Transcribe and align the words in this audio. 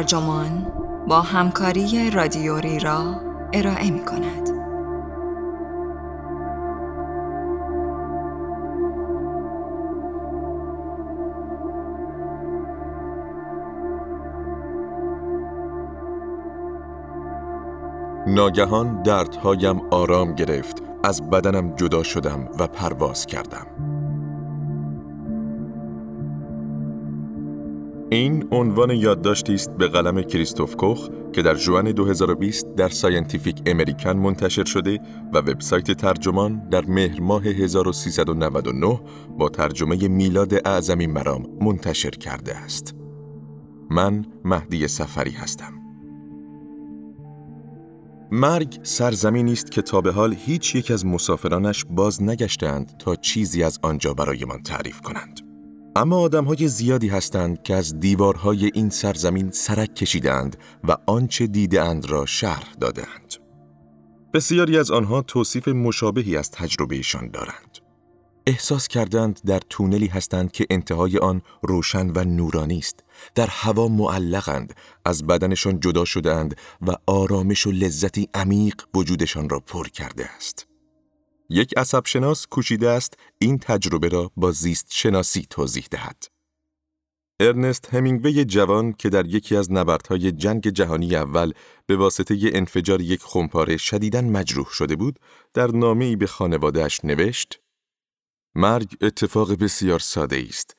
ترجمان 0.00 0.66
با 1.08 1.20
همکاری 1.20 2.10
رادیوری 2.10 2.78
را 2.78 3.20
ارائه 3.52 3.90
می 3.90 4.04
کند. 4.04 4.48
ناگهان 18.26 19.02
دردهایم 19.02 19.80
آرام 19.90 20.34
گرفت 20.34 20.82
از 21.04 21.30
بدنم 21.30 21.76
جدا 21.76 22.02
شدم 22.02 22.48
و 22.58 22.66
پرواز 22.66 23.26
کردم 23.26 23.66
این 28.12 28.48
عنوان 28.52 28.90
یادداشتی 28.90 29.54
است 29.54 29.70
به 29.70 29.88
قلم 29.88 30.22
کریستوف 30.22 30.76
کوخ 30.76 31.08
که 31.32 31.42
در 31.42 31.54
ژوئن 31.54 31.92
2020 31.92 32.74
در 32.74 32.88
Scientific 32.88 33.62
American 33.66 34.12
منتشر 34.12 34.64
شده 34.64 35.00
و 35.32 35.38
وبسایت 35.38 35.90
ترجمان 35.90 36.68
در 36.68 36.84
مهر 36.86 37.20
ماه 37.20 37.46
1399 37.46 39.00
با 39.38 39.48
ترجمه 39.48 40.08
میلاد 40.08 40.68
اعظمی 40.68 41.06
مرام 41.06 41.46
منتشر 41.60 42.10
کرده 42.10 42.56
است. 42.56 42.94
من 43.90 44.24
مهدی 44.44 44.88
سفری 44.88 45.30
هستم. 45.30 45.72
مرگ 48.32 48.78
سرزمینی 48.82 49.52
است 49.52 49.70
که 49.70 49.82
تا 49.82 50.00
به 50.00 50.12
حال 50.12 50.34
هیچ 50.34 50.74
یک 50.74 50.90
از 50.90 51.06
مسافرانش 51.06 51.84
باز 51.90 52.22
نگشتند 52.22 52.96
تا 52.98 53.16
چیزی 53.16 53.62
از 53.62 53.78
آنجا 53.82 54.14
برایمان 54.14 54.62
تعریف 54.62 55.00
کنند. 55.00 55.49
اما 56.00 56.18
آدم 56.18 56.44
های 56.44 56.68
زیادی 56.68 57.08
هستند 57.08 57.62
که 57.62 57.74
از 57.74 58.00
دیوارهای 58.00 58.70
این 58.74 58.90
سرزمین 58.90 59.50
سرک 59.50 59.94
کشیدند 59.94 60.56
و 60.84 60.96
آنچه 61.06 61.46
دیدهاند 61.46 62.10
را 62.10 62.26
شرح 62.26 62.74
دادند. 62.80 63.34
بسیاری 64.34 64.78
از 64.78 64.90
آنها 64.90 65.22
توصیف 65.22 65.68
مشابهی 65.68 66.36
از 66.36 66.50
تجربهشان 66.50 67.30
دارند. 67.30 67.78
احساس 68.46 68.88
کردند 68.88 69.40
در 69.46 69.60
تونلی 69.70 70.06
هستند 70.06 70.52
که 70.52 70.66
انتهای 70.70 71.18
آن 71.18 71.42
روشن 71.62 72.10
و 72.14 72.24
نورانی 72.24 72.78
است. 72.78 73.04
در 73.34 73.46
هوا 73.50 73.88
معلقند، 73.88 74.74
از 75.04 75.26
بدنشان 75.26 75.80
جدا 75.80 76.04
شدهاند 76.04 76.56
و 76.86 76.92
آرامش 77.06 77.66
و 77.66 77.70
لذتی 77.70 78.28
عمیق 78.34 78.74
وجودشان 78.94 79.48
را 79.48 79.60
پر 79.60 79.88
کرده 79.88 80.30
است. 80.36 80.69
یک 81.52 81.74
عصب 81.76 82.06
شناس 82.06 82.46
کوشیده 82.46 82.88
است 82.88 83.14
این 83.38 83.58
تجربه 83.58 84.08
را 84.08 84.30
با 84.36 84.52
زیست 84.52 84.86
شناسی 84.90 85.46
توضیح 85.50 85.86
دهد. 85.90 86.24
ارنست 87.40 87.94
همینگوی 87.94 88.44
جوان 88.44 88.92
که 88.92 89.08
در 89.08 89.26
یکی 89.26 89.56
از 89.56 89.72
نبردهای 89.72 90.32
جنگ 90.32 90.68
جهانی 90.68 91.16
اول 91.16 91.52
به 91.86 91.96
واسطه 91.96 92.36
انفجار 92.54 93.00
یک 93.00 93.22
خمپاره 93.22 93.76
شدیداً 93.76 94.20
مجروح 94.20 94.66
شده 94.66 94.96
بود، 94.96 95.18
در 95.54 95.66
نامه 95.66 96.04
ای 96.04 96.16
به 96.16 96.26
خانوادهش 96.26 97.00
نوشت 97.04 97.60
مرگ 98.54 98.96
اتفاق 99.00 99.52
بسیار 99.52 99.98
ساده 99.98 100.44
است. 100.48 100.76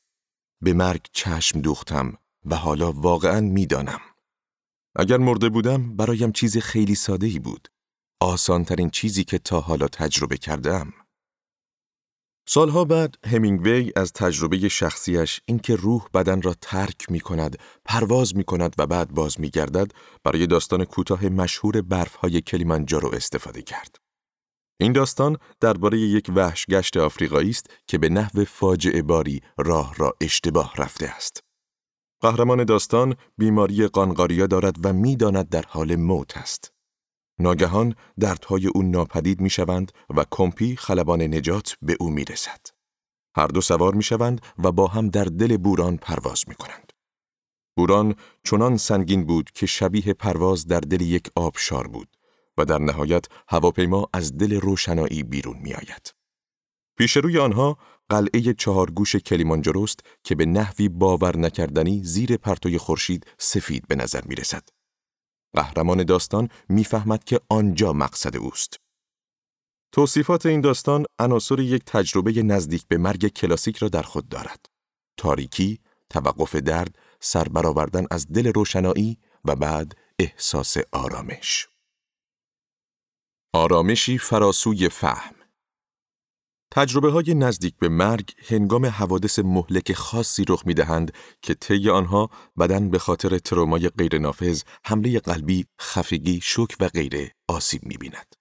به 0.60 0.72
مرگ 0.72 1.06
چشم 1.12 1.60
دوختم 1.60 2.18
و 2.44 2.56
حالا 2.56 2.92
واقعا 2.92 3.40
می‌دانم. 3.40 4.00
اگر 4.96 5.16
مرده 5.16 5.48
بودم 5.48 5.96
برایم 5.96 6.32
چیز 6.32 6.58
خیلی 6.58 6.94
ساده 6.94 7.26
ای 7.26 7.38
بود. 7.38 7.68
آسانترین 8.22 8.90
چیزی 8.90 9.24
که 9.24 9.38
تا 9.38 9.60
حالا 9.60 9.88
تجربه 9.88 10.36
کردم. 10.36 10.92
سالها 12.48 12.84
بعد 12.84 13.14
همینگوی 13.26 13.92
از 13.96 14.12
تجربه 14.12 14.68
شخصیش 14.68 15.40
اینکه 15.46 15.76
روح 15.76 16.06
بدن 16.14 16.42
را 16.42 16.54
ترک 16.60 17.10
می 17.10 17.20
کند، 17.20 17.58
پرواز 17.84 18.36
می 18.36 18.44
کند 18.44 18.74
و 18.78 18.86
بعد 18.86 19.10
باز 19.10 19.40
می 19.40 19.50
گردد 19.50 19.92
برای 20.24 20.46
داستان 20.46 20.84
کوتاه 20.84 21.24
مشهور 21.28 21.82
برفهای 21.82 22.40
کلیمانجارو 22.40 23.14
استفاده 23.14 23.62
کرد. 23.62 23.96
این 24.80 24.92
داستان 24.92 25.36
درباره 25.60 25.98
یک 25.98 26.32
وحشگشت 26.36 26.96
آفریقایی 26.96 27.50
است 27.50 27.70
که 27.86 27.98
به 27.98 28.08
نحو 28.08 28.44
فاجعه 28.44 29.02
باری 29.02 29.40
راه 29.58 29.94
را 29.96 30.14
اشتباه 30.20 30.74
رفته 30.76 31.06
است. 31.06 31.40
قهرمان 32.20 32.64
داستان 32.64 33.16
بیماری 33.38 33.86
قانقاریا 33.86 34.46
دارد 34.46 34.76
و 34.86 34.92
می‌داند 34.92 35.48
در 35.48 35.64
حال 35.68 35.96
موت 35.96 36.36
است. 36.36 36.71
ناگهان 37.42 37.94
دردهای 38.20 38.66
او 38.66 38.82
ناپدید 38.82 39.40
می 39.40 39.50
شوند 39.50 39.92
و 40.16 40.24
کمپی 40.30 40.76
خلبان 40.76 41.22
نجات 41.22 41.76
به 41.82 41.96
او 42.00 42.10
می 42.10 42.24
رسد. 42.24 42.60
هر 43.36 43.46
دو 43.46 43.60
سوار 43.60 43.94
می 43.94 44.02
شوند 44.02 44.40
و 44.58 44.72
با 44.72 44.86
هم 44.86 45.08
در 45.08 45.24
دل 45.24 45.56
بوران 45.56 45.96
پرواز 45.96 46.44
می 46.48 46.54
کنند. 46.54 46.92
بوران 47.76 48.14
چنان 48.44 48.76
سنگین 48.76 49.24
بود 49.24 49.50
که 49.50 49.66
شبیه 49.66 50.12
پرواز 50.12 50.66
در 50.66 50.80
دل 50.80 51.00
یک 51.00 51.30
آبشار 51.36 51.86
بود 51.86 52.08
و 52.58 52.64
در 52.64 52.78
نهایت 52.78 53.24
هواپیما 53.48 54.08
از 54.12 54.36
دل 54.36 54.60
روشنایی 54.60 55.22
بیرون 55.22 55.56
می 55.58 55.74
آید. 55.74 56.14
پیش 56.98 57.16
روی 57.16 57.38
آنها 57.38 57.78
قلعه 58.08 58.54
چهارگوش 58.54 59.16
کلیمانجاروست 59.16 60.00
که 60.24 60.34
به 60.34 60.46
نحوی 60.46 60.88
باور 60.88 61.36
نکردنی 61.36 62.04
زیر 62.04 62.36
پرتوی 62.36 62.78
خورشید 62.78 63.26
سفید 63.38 63.88
به 63.88 63.94
نظر 63.94 64.20
می 64.24 64.34
رسد. 64.34 64.62
قهرمان 65.54 66.04
داستان 66.04 66.48
می‌فهمد 66.68 67.24
که 67.24 67.40
آنجا 67.48 67.92
مقصد 67.92 68.36
اوست. 68.36 68.76
توصیفات 69.92 70.46
این 70.46 70.60
داستان 70.60 71.06
عناصر 71.18 71.60
یک 71.60 71.84
تجربه 71.84 72.42
نزدیک 72.42 72.84
به 72.88 72.98
مرگ 72.98 73.26
کلاسیک 73.26 73.76
را 73.76 73.88
در 73.88 74.02
خود 74.02 74.28
دارد. 74.28 74.66
تاریکی، 75.16 75.80
توقف 76.10 76.56
درد، 76.56 76.98
سربرآوردن 77.20 78.06
از 78.10 78.32
دل 78.32 78.52
روشنایی 78.52 79.18
و 79.44 79.56
بعد 79.56 79.96
احساس 80.18 80.76
آرامش. 80.92 81.68
آرامشی 83.52 84.18
فراسوی 84.18 84.88
فهم 84.88 85.34
تجربه 86.74 87.10
های 87.10 87.34
نزدیک 87.34 87.74
به 87.78 87.88
مرگ 87.88 88.30
هنگام 88.48 88.86
حوادث 88.86 89.38
مهلک 89.38 89.92
خاصی 89.92 90.44
رخ 90.48 90.66
می 90.66 90.74
دهند 90.74 91.12
که 91.42 91.54
طی 91.54 91.90
آنها 91.90 92.30
بدن 92.58 92.90
به 92.90 92.98
خاطر 92.98 93.38
ترومای 93.38 93.88
غیرنافذ، 93.88 94.62
حمله 94.84 95.18
قلبی، 95.18 95.66
خفگی، 95.80 96.40
شوک 96.42 96.76
و 96.80 96.88
غیره 96.88 97.34
آسیب 97.48 97.84
می 97.84 97.96
بیند. 97.96 98.36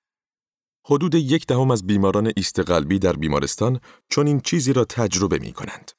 حدود 0.86 1.16
یک 1.16 1.46
دهم 1.46 1.72
از 1.72 1.88
بیماران 1.88 2.32
ایست 2.36 2.60
قلبی 2.60 3.00
در 3.00 3.14
بیمارستان 3.14 3.80
چون 4.10 4.28
این 4.28 4.40
چیزی 4.40 4.74
را 4.74 4.86
تجربه 4.86 5.40
می 5.40 5.52
کنند. 5.52 5.92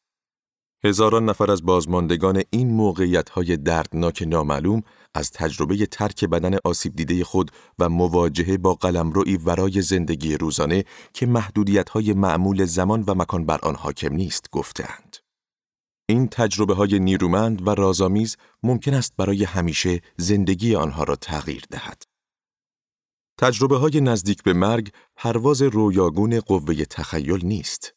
هزاران 0.85 1.25
نفر 1.25 1.51
از 1.51 1.63
بازماندگان 1.63 2.43
این 2.51 2.71
موقعیت 2.71 3.29
های 3.29 3.57
دردناک 3.57 4.25
نامعلوم 4.27 4.83
از 5.15 5.31
تجربه 5.31 5.87
ترک 5.87 6.25
بدن 6.25 6.59
آسیب 6.65 6.97
دیده 6.97 7.25
خود 7.25 7.51
و 7.79 7.89
مواجهه 7.89 8.57
با 8.57 8.75
قلمروی 8.75 9.37
ورای 9.37 9.83
زندگی 9.83 10.37
روزانه 10.37 10.85
که 11.13 11.27
محدودیت 11.27 11.89
های 11.89 12.13
معمول 12.13 12.65
زمان 12.65 13.05
و 13.07 13.15
مکان 13.15 13.47
بر 13.47 13.59
آن 13.63 13.75
حاکم 13.75 14.15
نیست 14.15 14.51
گفتند. 14.51 15.17
این 16.09 16.29
تجربه 16.29 16.75
های 16.75 16.99
نیرومند 16.99 17.67
و 17.67 17.71
رازآمیز 17.71 18.37
ممکن 18.63 18.95
است 18.95 19.13
برای 19.17 19.45
همیشه 19.45 20.01
زندگی 20.17 20.75
آنها 20.75 21.05
را 21.05 21.17
تغییر 21.17 21.63
دهد. 21.71 22.03
تجربه 23.39 23.77
های 23.77 24.01
نزدیک 24.01 24.43
به 24.43 24.53
مرگ 24.53 24.93
پرواز 25.17 25.63
رویاگون 25.63 26.41
قوه 26.41 26.85
تخیل 26.85 27.47
نیست. 27.47 27.95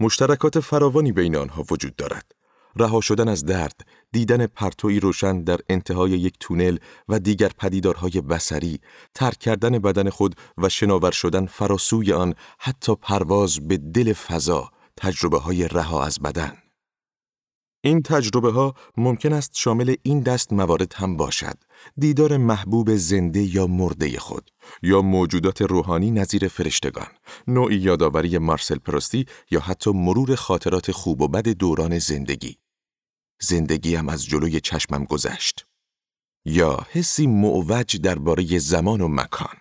مشترکات 0.00 0.60
فراوانی 0.60 1.12
بین 1.12 1.36
آنها 1.36 1.64
وجود 1.70 1.96
دارد. 1.96 2.32
رها 2.76 3.00
شدن 3.00 3.28
از 3.28 3.44
درد، 3.44 3.86
دیدن 4.12 4.46
پرتوی 4.46 5.00
روشن 5.00 5.42
در 5.42 5.58
انتهای 5.68 6.10
یک 6.10 6.34
تونل 6.40 6.78
و 7.08 7.18
دیگر 7.18 7.50
پدیدارهای 7.58 8.20
بسری، 8.20 8.80
ترک 9.14 9.38
کردن 9.38 9.78
بدن 9.78 10.10
خود 10.10 10.34
و 10.58 10.68
شناور 10.68 11.10
شدن 11.10 11.46
فراسوی 11.46 12.12
آن 12.12 12.34
حتی 12.58 12.94
پرواز 12.94 13.68
به 13.68 13.76
دل 13.76 14.12
فضا، 14.12 14.70
تجربه 14.96 15.38
های 15.38 15.68
رها 15.68 16.04
از 16.04 16.18
بدن. 16.18 16.69
این 17.82 18.02
تجربه 18.02 18.52
ها 18.52 18.74
ممکن 18.96 19.32
است 19.32 19.50
شامل 19.54 19.94
این 20.02 20.20
دست 20.20 20.52
موارد 20.52 20.92
هم 20.94 21.16
باشد. 21.16 21.58
دیدار 21.98 22.36
محبوب 22.36 22.96
زنده 22.96 23.56
یا 23.56 23.66
مرده 23.66 24.18
خود 24.18 24.50
یا 24.82 25.02
موجودات 25.02 25.62
روحانی 25.62 26.10
نظیر 26.10 26.48
فرشتگان، 26.48 27.08
نوعی 27.46 27.76
یادآوری 27.76 28.38
مارسل 28.38 28.78
پرستی 28.78 29.26
یا 29.50 29.60
حتی 29.60 29.90
مرور 29.90 30.34
خاطرات 30.34 30.92
خوب 30.92 31.20
و 31.20 31.28
بد 31.28 31.48
دوران 31.48 31.98
زندگی. 31.98 32.56
زندگیم 33.40 34.08
از 34.08 34.26
جلوی 34.26 34.60
چشمم 34.60 35.04
گذشت. 35.04 35.66
یا 36.44 36.86
حسی 36.90 37.26
معوج 37.26 38.00
درباره 38.00 38.58
زمان 38.58 39.00
و 39.00 39.08
مکان. 39.08 39.59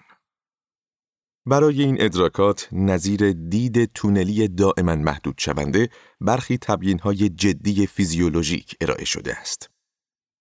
برای 1.50 1.84
این 1.84 1.98
ادراکات 2.00 2.68
نظیر 2.72 3.32
دید 3.32 3.94
تونلی 3.94 4.48
دائما 4.48 4.96
محدود 4.96 5.36
شونده 5.38 5.90
برخی 6.22 6.58
تبیین 6.58 7.00
های 7.00 7.30
جدی 7.30 7.88
فیزیولوژیک 7.88 8.76
ارائه 8.82 9.06
شده 9.06 9.36
است. 9.36 9.70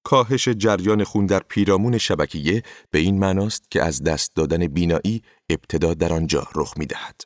کاهش 0.05 0.49
جریان 0.49 1.05
خون 1.05 1.27
در 1.27 1.41
پیرامون 1.41 1.99
شبکیه 1.99 2.63
به 2.91 2.99
این 2.99 3.19
معناست 3.19 3.71
که 3.71 3.83
از 3.83 4.03
دست 4.03 4.35
دادن 4.35 4.67
بینایی 4.67 5.23
ابتدا 5.51 5.95
در 5.95 6.13
آنجا 6.13 6.47
رخ 6.55 6.75
می 6.77 6.87
دهد. 6.87 7.21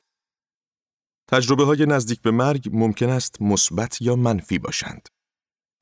تجربه 1.28 1.64
های 1.64 1.86
نزدیک 1.86 2.22
به 2.22 2.30
مرگ 2.30 2.70
ممکن 2.72 3.08
است 3.08 3.42
مثبت 3.42 4.02
یا 4.02 4.16
منفی 4.16 4.58
باشند. 4.58 5.08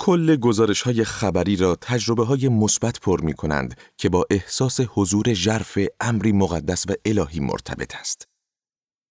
کل 0.02 0.36
گزارش 0.36 0.82
های 0.82 1.04
خبری 1.04 1.56
را 1.56 1.76
تجربه 1.80 2.24
های 2.24 2.48
مثبت 2.48 3.00
پر 3.00 3.20
می 3.20 3.32
کنند 3.32 3.80
که 3.96 4.08
با 4.08 4.26
احساس 4.30 4.80
حضور 4.80 5.34
ژرف 5.34 5.78
امری 6.00 6.32
مقدس 6.32 6.86
و 6.88 6.92
الهی 7.04 7.40
مرتبط 7.40 7.94
است. 7.96 8.28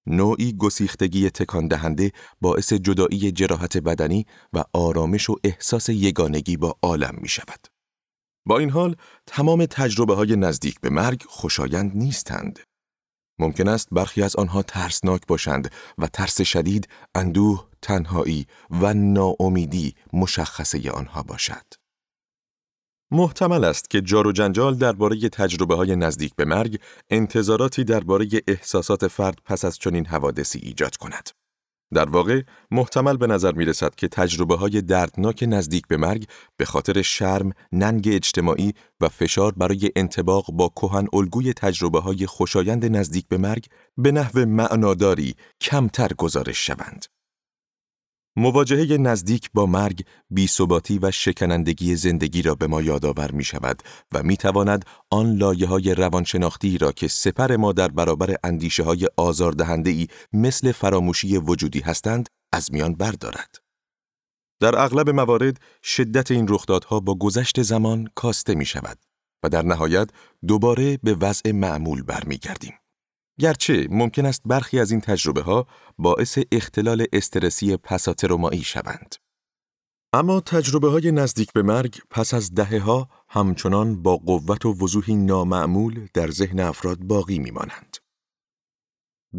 نوعی 0.07 0.53
گسیختگی 0.53 1.29
تکان 1.29 1.67
دهنده 1.67 2.11
باعث 2.41 2.73
جدایی 2.73 3.31
جراحت 3.31 3.77
بدنی 3.77 4.25
و 4.53 4.63
آرامش 4.73 5.29
و 5.29 5.35
احساس 5.43 5.89
یگانگی 5.89 6.57
با 6.57 6.77
عالم 6.81 7.15
می 7.21 7.29
شود. 7.29 7.67
با 8.45 8.59
این 8.59 8.69
حال 8.69 8.95
تمام 9.27 9.65
تجربه 9.65 10.15
های 10.15 10.35
نزدیک 10.35 10.81
به 10.81 10.89
مرگ 10.89 11.23
خوشایند 11.27 11.91
نیستند. 11.95 12.59
ممکن 13.39 13.67
است 13.67 13.87
برخی 13.91 14.23
از 14.23 14.35
آنها 14.35 14.63
ترسناک 14.63 15.21
باشند 15.27 15.71
و 15.97 16.07
ترس 16.07 16.41
شدید، 16.41 16.87
اندوه، 17.15 17.67
تنهایی 17.81 18.45
و 18.69 18.93
ناامیدی 18.93 19.95
مشخصه 20.13 20.91
آنها 20.91 21.23
باشد. 21.23 21.73
محتمل 23.11 23.63
است 23.63 23.89
که 23.89 24.01
جار 24.01 24.27
و 24.27 24.31
جنجال 24.31 24.75
درباره 24.75 25.29
تجربه 25.29 25.75
های 25.75 25.95
نزدیک 25.95 26.35
به 26.35 26.45
مرگ 26.45 26.79
انتظاراتی 27.09 27.83
درباره 27.83 28.27
احساسات 28.47 29.07
فرد 29.07 29.37
پس 29.45 29.65
از 29.65 29.77
چنین 29.77 30.05
حوادثی 30.05 30.59
ایجاد 30.59 30.97
کند. 30.97 31.29
در 31.93 32.09
واقع 32.09 32.41
محتمل 32.71 33.17
به 33.17 33.27
نظر 33.27 33.51
می 33.51 33.65
رسد 33.65 33.95
که 33.95 34.07
تجربه 34.07 34.55
های 34.55 34.81
دردناک 34.81 35.45
نزدیک 35.47 35.87
به 35.87 35.97
مرگ 35.97 36.25
به 36.57 36.65
خاطر 36.65 37.01
شرم، 37.01 37.51
ننگ 37.71 38.09
اجتماعی 38.11 38.73
و 39.01 39.09
فشار 39.09 39.51
برای 39.51 39.91
انتباق 39.95 40.51
با 40.51 40.69
کهن 40.69 41.07
الگوی 41.13 41.53
تجربه 41.53 41.99
های 41.99 42.25
خوشایند 42.25 42.97
نزدیک 42.97 43.27
به 43.27 43.37
مرگ 43.37 43.65
به 43.97 44.11
نحو 44.11 44.45
معناداری 44.45 45.35
کمتر 45.61 46.13
گزارش 46.13 46.65
شوند. 46.65 47.05
مواجهه 48.39 48.97
نزدیک 48.97 49.49
با 49.53 49.65
مرگ 49.65 50.05
بیثباتی 50.29 50.99
و 50.99 51.11
شکنندگی 51.11 51.95
زندگی 51.95 52.41
را 52.41 52.55
به 52.55 52.67
ما 52.67 52.81
یادآور 52.81 53.31
می 53.31 53.43
شود 53.43 53.83
و 54.13 54.23
می 54.23 54.37
تواند 54.37 54.85
آن 55.09 55.35
لایه 55.35 55.67
های 55.67 55.93
روانشناختی 55.95 56.77
را 56.77 56.91
که 56.91 57.07
سپر 57.07 57.55
ما 57.55 57.73
در 57.73 57.87
برابر 57.87 58.35
اندیشه 58.43 58.83
های 58.83 59.07
آزاردهنده 59.17 59.89
ای 59.89 60.07
مثل 60.33 60.71
فراموشی 60.71 61.37
وجودی 61.37 61.79
هستند 61.79 62.29
از 62.53 62.73
میان 62.73 62.95
بردارد. 62.95 63.55
در 64.59 64.79
اغلب 64.79 65.09
موارد 65.09 65.59
شدت 65.83 66.31
این 66.31 66.47
رخدادها 66.49 66.99
با 66.99 67.15
گذشت 67.15 67.61
زمان 67.61 68.07
کاسته 68.15 68.55
می 68.55 68.65
شود 68.65 68.97
و 69.43 69.49
در 69.49 69.61
نهایت 69.61 70.09
دوباره 70.47 70.97
به 71.03 71.13
وضع 71.13 71.51
معمول 71.51 72.03
برمیگردیم. 72.03 72.73
گرچه 73.39 73.87
ممکن 73.89 74.25
است 74.25 74.41
برخی 74.45 74.79
از 74.79 74.91
این 74.91 75.01
تجربه 75.01 75.41
ها 75.41 75.67
باعث 75.97 76.39
اختلال 76.51 77.05
استرسی 77.13 77.77
پساترومایی 77.77 78.63
شوند. 78.63 79.15
اما 80.13 80.39
تجربه 80.39 80.89
های 80.89 81.11
نزدیک 81.11 81.53
به 81.53 81.61
مرگ 81.61 81.99
پس 82.09 82.33
از 82.33 82.53
دهه 82.53 82.79
ها 82.79 83.09
همچنان 83.29 84.01
با 84.01 84.17
قوت 84.17 84.65
و 84.65 84.73
وضوحی 84.73 85.15
نامعمول 85.15 86.07
در 86.13 86.31
ذهن 86.31 86.59
افراد 86.59 86.99
باقی 86.99 87.39
میمانند. 87.39 87.97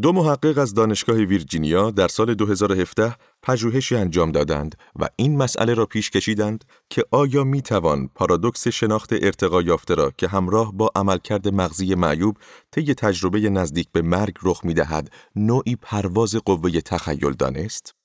دو 0.03 0.13
محقق 0.13 0.59
از 0.59 0.75
دانشگاه 0.75 1.17
ویرجینیا 1.17 1.91
در 1.91 2.09
سال 2.09 2.35
2017 2.35 3.17
پژوهشی 3.43 3.97
انجام 3.97 4.33
دادند 4.33 4.75
و 4.97 5.09
این 5.17 5.37
مسئله 5.37 5.75
را 5.75 5.87
پیش 5.87 6.11
کشیدند 6.11 6.65
که 6.91 7.05
آیا 7.11 7.45
می 7.45 7.63
توان 7.63 8.09
پارادوکس 8.15 8.69
شناخت 8.69 9.13
ارتقا 9.13 9.63
یافته 9.63 9.95
را 9.95 10.13
که 10.19 10.29
همراه 10.29 10.73
با 10.73 10.91
عملکرد 10.95 11.49
مغزی 11.49 11.95
معیوب 11.95 12.37
طی 12.71 12.95
تجربه 12.95 13.41
نزدیک 13.41 13.89
به 13.93 14.03
مرگ 14.03 14.35
رخ 14.43 14.65
می 14.65 14.75
دهد 14.75 15.13
نوعی 15.37 15.77
پرواز 15.77 16.35
قوه 16.35 16.81
تخیل 16.81 17.33
دانست؟ 17.33 18.00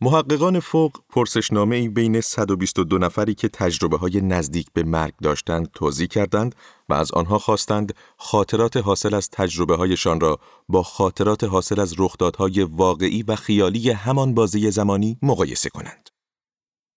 محققان 0.00 0.60
فوق 0.60 0.96
پرسشنامه 1.08 1.76
ای 1.76 1.88
بین 1.88 2.20
122 2.20 2.98
نفری 2.98 3.34
که 3.34 3.48
تجربه 3.48 3.96
های 3.96 4.20
نزدیک 4.20 4.66
به 4.74 4.82
مرگ 4.82 5.14
داشتند 5.22 5.70
توضیح 5.74 6.06
کردند 6.06 6.54
و 6.88 6.94
از 6.94 7.12
آنها 7.12 7.38
خواستند 7.38 7.94
خاطرات 8.16 8.76
حاصل 8.76 9.14
از 9.14 9.30
تجربه 9.30 9.76
هایشان 9.76 10.20
را 10.20 10.38
با 10.68 10.82
خاطرات 10.82 11.44
حاصل 11.44 11.80
از 11.80 11.94
رخدادهای 11.98 12.62
واقعی 12.62 13.22
و 13.22 13.36
خیالی 13.36 13.90
همان 13.90 14.34
بازی 14.34 14.70
زمانی 14.70 15.18
مقایسه 15.22 15.70
کنند. 15.70 16.08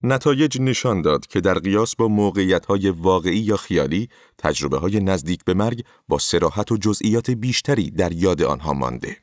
نتایج 0.04 0.62
نشان 0.62 1.02
داد 1.02 1.28
که 1.28 1.42
در 1.42 1.60
قیاس 1.60 1.96
با 1.96 2.08
موقعیت 2.08 2.66
های 2.66 2.90
واقعی 2.90 3.40
یا 3.40 3.58
خیالی 3.58 4.10
تجربه 4.38 4.78
های 4.78 5.00
نزدیک 5.00 5.46
به 5.46 5.54
مرگ 5.54 5.86
با 6.08 6.18
سراحت 6.18 6.72
و 6.72 6.78
جزئیات 6.78 7.32
بیشتری 7.32 7.92
در 7.92 8.12
یاد 8.12 8.42
آنها 8.42 8.74
مانده. 8.74 9.18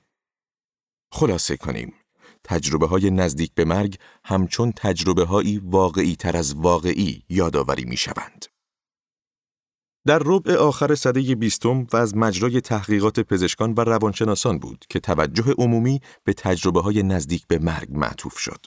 خلاصه 1.13 1.57
کنیم. 1.57 1.93
تجربه 2.49 2.87
های 2.87 3.11
نزدیک 3.11 3.55
به 3.55 3.65
مرگ 3.65 3.99
همچون 4.25 4.73
تجربه 4.77 5.25
هایی 5.25 5.59
واقعی 5.65 6.17
تر 6.17 6.37
از 6.37 6.55
واقعی 6.55 7.23
یادآوری 7.29 7.85
می 7.85 7.97
شوند. 7.97 8.45
در 10.07 10.23
ربع 10.25 10.55
آخر 10.55 10.95
سده 10.95 11.35
بیستم 11.35 11.87
و 11.93 11.97
از 11.97 12.17
مجرای 12.17 12.61
تحقیقات 12.61 13.21
پزشکان 13.21 13.73
و 13.73 13.81
روانشناسان 13.81 14.59
بود 14.59 14.85
که 14.89 15.01
توجه 15.01 15.55
عمومی 15.59 16.01
به 16.25 16.33
تجربه 16.33 16.81
های 16.81 17.03
نزدیک 17.03 17.47
به 17.47 17.59
مرگ 17.59 17.89
معطوف 17.91 18.39
شد. 18.39 18.67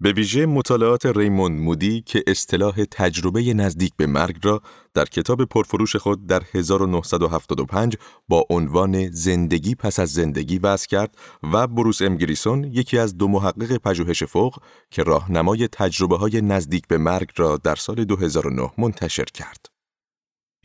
به 0.00 0.12
ویژه 0.12 0.46
مطالعات 0.46 1.06
ریموند 1.06 1.60
مودی 1.60 2.00
که 2.00 2.22
اصطلاح 2.26 2.84
تجربه 2.90 3.54
نزدیک 3.54 3.92
به 3.96 4.06
مرگ 4.06 4.36
را 4.42 4.62
در 4.94 5.04
کتاب 5.04 5.44
پرفروش 5.44 5.96
خود 5.96 6.26
در 6.26 6.42
1975 6.54 7.96
با 8.28 8.44
عنوان 8.50 9.10
زندگی 9.10 9.74
پس 9.74 10.00
از 10.00 10.12
زندگی 10.12 10.58
وضع 10.58 10.86
کرد 10.86 11.16
و 11.52 11.66
بروس 11.66 12.02
امگریسون 12.02 12.64
یکی 12.64 12.98
از 12.98 13.16
دو 13.16 13.28
محقق 13.28 13.76
پژوهش 13.76 14.22
فوق 14.22 14.58
که 14.90 15.02
راهنمای 15.02 15.68
تجربه 15.72 16.16
های 16.16 16.40
نزدیک 16.40 16.88
به 16.88 16.98
مرگ 16.98 17.28
را 17.36 17.56
در 17.56 17.74
سال 17.74 18.04
2009 18.04 18.70
منتشر 18.78 19.24
کرد. 19.24 19.66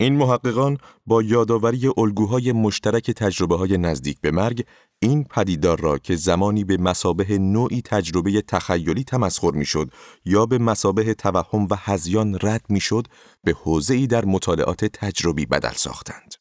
این 0.00 0.16
محققان 0.16 0.78
با 1.06 1.22
یادآوری 1.22 1.90
الگوهای 1.96 2.52
مشترک 2.52 3.10
تجربه 3.10 3.56
های 3.56 3.78
نزدیک 3.78 4.20
به 4.20 4.30
مرگ 4.30 4.64
این 5.02 5.24
پدیدار 5.24 5.80
را 5.80 5.98
که 5.98 6.16
زمانی 6.16 6.64
به 6.64 6.76
مسابه 6.76 7.38
نوعی 7.38 7.82
تجربه 7.82 8.42
تخیلی 8.42 9.04
تمسخر 9.04 9.50
می‌شد 9.50 9.90
یا 10.24 10.46
به 10.46 10.58
مسابه 10.58 11.14
توهم 11.14 11.66
و 11.70 11.74
هزیان 11.78 12.38
رد 12.42 12.64
می‌شد 12.68 13.06
به 13.44 13.52
حوزه 13.52 13.94
ای 13.94 14.06
در 14.06 14.24
مطالعات 14.24 14.84
تجربی 14.84 15.46
بدل 15.46 15.72
ساختند. 15.72 16.34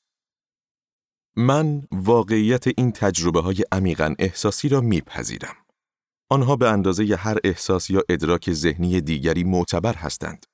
من 1.35 1.83
واقعیت 1.91 2.67
این 2.67 2.91
تجربه 2.91 3.41
های 3.41 3.63
عمیقا 3.71 4.15
احساسی 4.19 4.69
را 4.69 4.81
میپذیرم. 4.81 5.55
آنها 6.29 6.55
به 6.55 6.69
اندازه 6.69 7.15
هر 7.15 7.37
احساس 7.43 7.89
یا 7.89 8.03
ادراک 8.09 8.53
ذهنی 8.53 9.01
دیگری 9.01 9.43
معتبر 9.43 9.93
هستند. 9.93 10.45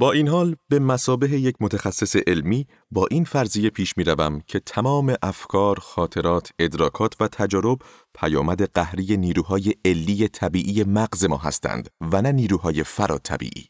با 0.00 0.12
این 0.12 0.28
حال 0.28 0.56
به 0.68 0.78
مسابه 0.78 1.30
یک 1.30 1.56
متخصص 1.60 2.16
علمی 2.16 2.66
با 2.90 3.06
این 3.10 3.24
فرضیه 3.24 3.70
پیش 3.70 3.96
می 3.96 4.04
روم 4.04 4.40
که 4.46 4.60
تمام 4.60 5.14
افکار، 5.22 5.78
خاطرات، 5.80 6.50
ادراکات 6.58 7.14
و 7.20 7.28
تجارب 7.28 7.78
پیامد 8.14 8.72
قهری 8.72 9.16
نیروهای 9.16 9.74
علی 9.84 10.28
طبیعی 10.28 10.84
مغز 10.84 11.24
ما 11.24 11.36
هستند 11.36 11.88
و 12.00 12.22
نه 12.22 12.32
نیروهای 12.32 12.84
طبیعی. 13.24 13.68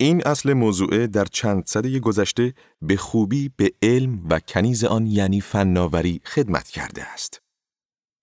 این 0.00 0.26
اصل 0.26 0.52
موضوعه 0.52 1.06
در 1.06 1.24
چند 1.24 1.62
سده 1.66 1.98
گذشته 1.98 2.54
به 2.82 2.96
خوبی 2.96 3.50
به 3.56 3.72
علم 3.82 4.26
و 4.30 4.40
کنیز 4.40 4.84
آن 4.84 5.06
یعنی 5.06 5.40
فناوری 5.40 6.20
خدمت 6.24 6.68
کرده 6.68 7.02
است. 7.02 7.40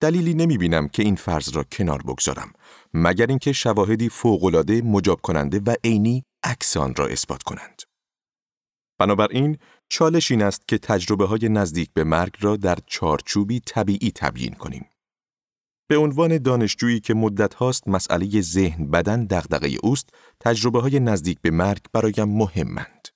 دلیلی 0.00 0.34
نمی 0.34 0.58
بینم 0.58 0.88
که 0.88 1.02
این 1.02 1.16
فرض 1.16 1.56
را 1.56 1.64
کنار 1.72 2.02
بگذارم 2.02 2.52
مگر 2.94 3.26
اینکه 3.26 3.52
شواهدی 3.52 4.08
فوق‌العاده 4.08 4.82
مجاب 4.82 5.20
کننده 5.20 5.60
و 5.66 5.74
عینی 5.84 6.24
عکس 6.46 6.76
آن 6.76 6.94
را 6.94 7.06
اثبات 7.06 7.42
کنند. 7.42 7.82
بنابراین 8.98 9.58
چالش 9.88 10.30
این 10.30 10.42
است 10.42 10.68
که 10.68 10.78
تجربه 10.78 11.26
های 11.26 11.48
نزدیک 11.48 11.90
به 11.94 12.04
مرگ 12.04 12.36
را 12.40 12.56
در 12.56 12.78
چارچوبی 12.86 13.60
طبیعی 13.60 14.10
تبیین 14.14 14.54
کنیم. 14.54 14.86
به 15.88 15.96
عنوان 15.96 16.38
دانشجویی 16.38 17.00
که 17.00 17.14
مدت 17.14 17.54
هاست 17.54 17.88
مسئله 17.88 18.40
ذهن 18.40 18.90
بدن 18.90 19.24
دغدغه 19.24 19.76
اوست، 19.82 20.08
تجربه 20.40 20.80
های 20.80 21.00
نزدیک 21.00 21.38
به 21.42 21.50
مرگ 21.50 21.80
برایم 21.92 22.28
مهمند. 22.28 23.08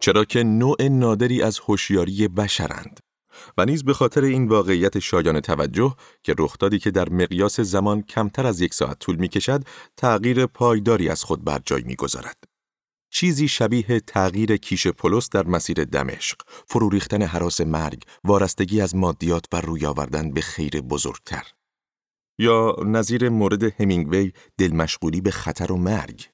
چرا 0.00 0.24
که 0.24 0.42
نوع 0.42 0.88
نادری 0.88 1.42
از 1.42 1.58
هوشیاری 1.58 2.28
بشرند 2.28 3.00
و 3.58 3.64
نیز 3.64 3.84
به 3.84 3.92
خاطر 3.92 4.24
این 4.24 4.48
واقعیت 4.48 4.98
شایان 4.98 5.40
توجه 5.40 5.96
که 6.22 6.34
رخدادی 6.38 6.78
که 6.78 6.90
در 6.90 7.08
مقیاس 7.08 7.60
زمان 7.60 8.02
کمتر 8.02 8.46
از 8.46 8.60
یک 8.60 8.74
ساعت 8.74 8.98
طول 8.98 9.16
می 9.16 9.28
کشد 9.28 9.64
تغییر 9.96 10.46
پایداری 10.46 11.08
از 11.08 11.24
خود 11.24 11.44
بر 11.44 11.60
جای 11.64 11.82
می 11.82 11.96
گذارد. 11.96 12.47
چیزی 13.10 13.48
شبیه 13.48 14.00
تغییر 14.00 14.56
کیش 14.56 14.86
پولس 14.86 15.28
در 15.30 15.46
مسیر 15.46 15.84
دمشق، 15.84 16.36
فرو 16.66 16.88
ریختن 16.88 17.22
حراس 17.22 17.60
مرگ، 17.60 18.02
وارستگی 18.24 18.80
از 18.80 18.96
مادیات 18.96 19.44
و 19.52 19.60
روی 19.60 19.86
آوردن 19.86 20.30
به 20.30 20.40
خیر 20.40 20.80
بزرگتر. 20.80 21.42
یا 22.38 22.76
نظیر 22.86 23.28
مورد 23.28 23.80
همینگوی 23.80 24.32
دلمشغولی 24.58 25.20
به 25.20 25.30
خطر 25.30 25.72
و 25.72 25.76
مرگ. 25.76 26.28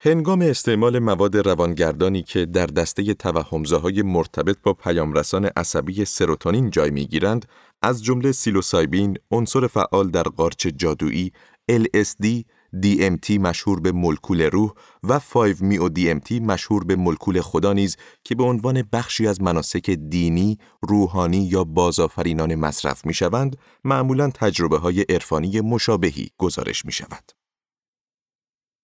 هنگام 0.00 0.42
استعمال 0.42 0.98
مواد 0.98 1.36
روانگردانی 1.36 2.22
که 2.22 2.46
در 2.46 2.66
دسته 2.66 3.14
توهمزاهای 3.14 4.02
مرتبط 4.02 4.56
با 4.62 4.72
پیامرسان 4.72 5.44
عصبی 5.44 6.04
سروتونین 6.04 6.70
جای 6.70 6.90
می‌گیرند، 6.90 7.46
از 7.82 8.04
جمله 8.04 8.32
سیلوسایبین، 8.32 9.18
عنصر 9.30 9.66
فعال 9.66 10.10
در 10.10 10.22
قارچ 10.22 10.66
جادویی، 10.66 11.32
LSD، 11.70 12.44
DMT 12.82 13.30
مشهور 13.30 13.80
به 13.80 13.92
ملکول 13.92 14.42
روح 14.42 14.72
و 15.02 15.18
5 15.18 15.62
میو 15.62 15.88
DMT 15.88 16.32
مشهور 16.32 16.84
به 16.84 16.96
ملکول 16.96 17.40
خدا 17.40 17.72
نیز 17.72 17.96
که 18.24 18.34
به 18.34 18.44
عنوان 18.44 18.82
بخشی 18.92 19.26
از 19.26 19.42
مناسک 19.42 19.90
دینی، 19.90 20.58
روحانی 20.82 21.44
یا 21.44 21.64
بازآفرینان 21.64 22.54
مصرف 22.54 23.06
می 23.06 23.14
شوند، 23.14 23.56
معمولا 23.84 24.30
تجربه 24.30 24.78
های 24.78 25.02
عرفانی 25.02 25.60
مشابهی 25.60 26.30
گزارش 26.38 26.84
می 26.84 26.92
شود. 26.92 27.32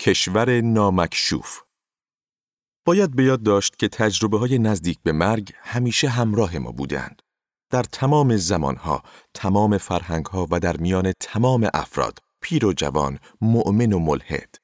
کشور 0.01 0.61
نامکشوف 0.61 1.61
باید 2.85 3.17
به 3.17 3.25
یاد 3.25 3.43
داشت 3.43 3.79
که 3.79 3.89
تجربه 3.89 4.39
های 4.39 4.59
نزدیک 4.59 4.99
به 5.03 5.13
مرگ 5.13 5.53
همیشه 5.57 6.09
همراه 6.09 6.59
ما 6.59 6.73
بودند. 6.73 7.23
در 7.71 7.83
تمام 7.83 8.37
زمانها، 8.37 9.03
تمام 9.35 9.79
فرهنگها 9.79 10.47
و 10.51 10.61
در 10.61 10.77
میان 10.77 11.13
تمام 11.21 11.69
افراد، 11.75 12.19
پیر 12.41 12.67
و 12.67 12.73
جوان، 12.73 13.19
مؤمن 13.41 13.93
و 13.93 13.99
ملحد. 13.99 14.55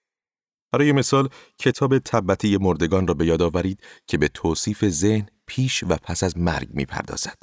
برای 0.73 0.92
مثال 0.92 1.28
کتاب 1.59 1.99
تبتی 1.99 2.56
مردگان 2.56 3.06
را 3.06 3.14
به 3.14 3.26
یاد 3.26 3.42
آورید 3.42 3.83
که 4.06 4.18
به 4.18 4.28
توصیف 4.28 4.88
ذهن 4.88 5.26
پیش 5.47 5.85
و 5.88 5.97
پس 6.02 6.23
از 6.23 6.38
مرگ 6.38 6.68
می 6.71 6.85
پردازد. 6.85 7.42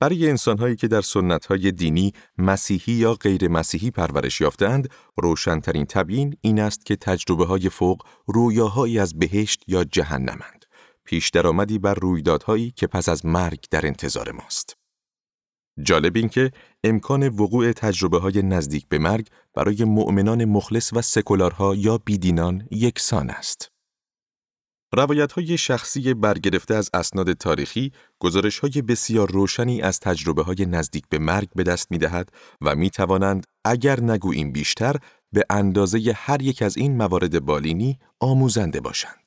برای 0.00 0.30
انسانهایی 0.30 0.76
که 0.76 0.88
در 0.88 1.00
سنتهای 1.00 1.72
دینی 1.72 2.12
مسیحی 2.38 2.92
یا 2.92 3.14
غیر 3.14 3.48
مسیحی 3.48 3.90
پرورش 3.90 4.40
یافتند، 4.40 4.88
روشنترین 5.16 5.84
تبیین 5.84 6.36
این 6.40 6.60
است 6.60 6.86
که 6.86 6.96
تجربه 6.96 7.46
های 7.46 7.68
فوق 7.68 8.02
رویاهایی 8.26 8.98
از 8.98 9.18
بهشت 9.18 9.62
یا 9.66 9.84
جهنمند. 9.84 10.64
پیش 11.04 11.30
درآمدی 11.30 11.78
بر 11.78 11.94
رویدادهایی 11.94 12.70
که 12.70 12.86
پس 12.86 13.08
از 13.08 13.26
مرگ 13.26 13.64
در 13.70 13.86
انتظار 13.86 14.32
ماست. 14.32 14.76
جالب 15.82 16.16
این 16.16 16.28
که 16.28 16.50
امکان 16.84 17.28
وقوع 17.28 17.72
تجربه 17.72 18.18
های 18.18 18.42
نزدیک 18.42 18.88
به 18.88 18.98
مرگ 18.98 19.28
برای 19.54 19.84
مؤمنان 19.84 20.44
مخلص 20.44 20.92
و 20.92 21.02
سکولارها 21.02 21.74
یا 21.74 21.98
بیدینان 21.98 22.68
یکسان 22.70 23.30
است. 23.30 23.70
روایت 24.94 25.32
های 25.32 25.58
شخصی 25.58 26.14
برگرفته 26.14 26.74
از 26.74 26.90
اسناد 26.94 27.32
تاریخی 27.32 27.92
گزارش 28.20 28.58
های 28.58 28.82
بسیار 28.82 29.30
روشنی 29.30 29.82
از 29.82 30.00
تجربه 30.00 30.42
های 30.42 30.66
نزدیک 30.66 31.04
به 31.10 31.18
مرگ 31.18 31.48
به 31.54 31.62
دست 31.62 31.90
می 31.90 31.98
دهد 31.98 32.28
و 32.60 32.74
می 32.74 32.90
توانند 32.90 33.46
اگر 33.64 34.00
نگوییم 34.00 34.52
بیشتر 34.52 34.96
به 35.32 35.44
اندازه 35.50 36.12
هر 36.16 36.42
یک 36.42 36.62
از 36.62 36.76
این 36.76 36.96
موارد 36.96 37.44
بالینی 37.44 37.98
آموزنده 38.20 38.80
باشند. 38.80 39.23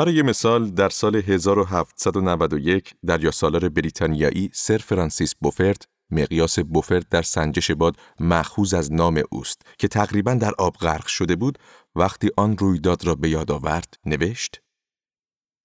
برای 0.00 0.22
مثال 0.22 0.70
در 0.70 0.88
سال 0.88 1.16
1791 1.16 2.94
دریا 3.06 3.30
سالار 3.30 3.68
بریتانیایی 3.68 4.50
سر 4.52 4.78
فرانسیس 4.78 5.34
بوفرد 5.40 5.84
مقیاس 6.10 6.58
بوفرد 6.58 7.08
در 7.08 7.22
سنجش 7.22 7.70
باد 7.70 7.96
مأخوذ 8.20 8.74
از 8.74 8.92
نام 8.92 9.22
اوست 9.30 9.62
که 9.78 9.88
تقریبا 9.88 10.34
در 10.34 10.52
آب 10.58 10.76
غرق 10.76 11.06
شده 11.06 11.36
بود 11.36 11.58
وقتی 11.94 12.30
آن 12.36 12.58
رویداد 12.58 13.06
را 13.06 13.14
به 13.14 13.28
یاد 13.28 13.50
آورد 13.50 13.94
نوشت 14.06 14.60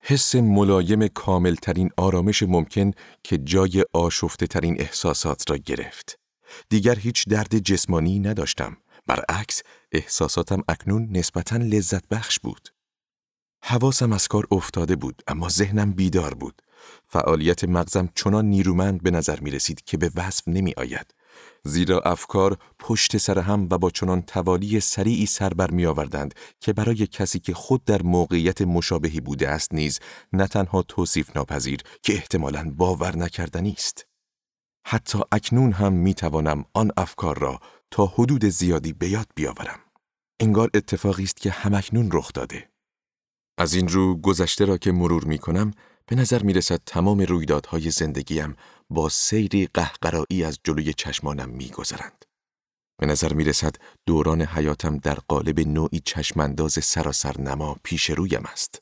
حس 0.01 0.35
ملایم 0.35 1.07
کاملترین 1.07 1.89
آرامش 1.97 2.43
ممکن 2.43 2.91
که 3.23 3.37
جای 3.37 3.85
آشفته 3.93 4.47
ترین 4.47 4.75
احساسات 4.79 5.49
را 5.49 5.57
گرفت. 5.57 6.19
دیگر 6.69 6.95
هیچ 6.95 7.29
درد 7.29 7.57
جسمانی 7.57 8.19
نداشتم. 8.19 8.77
برعکس 9.07 9.61
احساساتم 9.91 10.63
اکنون 10.69 11.07
نسبتا 11.11 11.57
لذت 11.57 12.07
بخش 12.07 12.39
بود. 12.39 12.74
حواسم 13.67 14.13
از 14.13 14.27
کار 14.27 14.47
افتاده 14.51 14.95
بود 14.95 15.21
اما 15.27 15.49
ذهنم 15.49 15.91
بیدار 15.91 16.33
بود. 16.33 16.61
فعالیت 17.07 17.63
مغزم 17.63 18.09
چنان 18.15 18.45
نیرومند 18.45 19.03
به 19.03 19.11
نظر 19.11 19.39
می 19.39 19.51
رسید 19.51 19.83
که 19.83 19.97
به 19.97 20.11
وصف 20.15 20.47
نمی 20.47 20.73
آید. 20.77 21.13
زیرا 21.63 21.99
افکار 21.99 22.57
پشت 22.79 23.17
سر 23.17 23.39
هم 23.39 23.67
و 23.71 23.77
با 23.77 23.89
چنان 23.89 24.21
توالی 24.21 24.79
سریعی 24.79 25.25
سر 25.25 25.49
بر 25.49 25.71
می 25.71 25.85
آوردند 25.85 26.33
که 26.59 26.73
برای 26.73 27.07
کسی 27.07 27.39
که 27.39 27.53
خود 27.53 27.85
در 27.85 28.01
موقعیت 28.01 28.61
مشابهی 28.61 29.19
بوده 29.19 29.49
است 29.49 29.73
نیز 29.73 29.99
نه 30.33 30.47
تنها 30.47 30.81
توصیف 30.81 31.35
ناپذیر 31.35 31.79
که 32.01 32.13
احتمالاً 32.13 32.73
باور 32.77 33.17
نکردنی 33.17 33.71
است. 33.71 34.05
حتی 34.87 35.19
اکنون 35.31 35.71
هم 35.71 35.93
می 35.93 36.13
توانم 36.13 36.65
آن 36.73 36.91
افکار 36.97 37.39
را 37.39 37.59
تا 37.91 38.05
حدود 38.05 38.45
زیادی 38.45 38.93
به 38.93 39.09
یاد 39.09 39.27
بیاورم. 39.35 39.79
انگار 40.39 40.69
اتفاقی 40.73 41.23
است 41.23 41.37
که 41.37 41.51
همکنون 41.51 42.09
رخ 42.13 42.33
داده. 42.33 42.74
از 43.57 43.73
این 43.73 43.87
رو 43.87 44.15
گذشته 44.15 44.65
را 44.65 44.77
که 44.77 44.91
مرور 44.91 45.23
می 45.23 45.37
کنم 45.37 45.71
به 46.05 46.15
نظر 46.15 46.43
می 46.43 46.53
رسد 46.53 46.81
تمام 46.85 47.21
رویدادهای 47.21 47.89
زندگیم 47.91 48.55
با 48.89 49.09
سیری 49.09 49.67
قهقرایی 49.73 50.43
از 50.43 50.59
جلوی 50.63 50.93
چشمانم 50.93 51.49
می 51.49 51.69
گذرند. 51.69 52.25
به 52.97 53.05
نظر 53.05 53.33
می 53.33 53.43
رسد 53.43 53.75
دوران 54.05 54.41
حیاتم 54.41 54.97
در 54.97 55.17
قالب 55.27 55.59
نوعی 55.59 55.99
چشمانداز 55.99 56.73
سراسر 56.83 57.41
نما 57.41 57.77
پیش 57.83 58.09
رویم 58.09 58.43
است. 58.45 58.79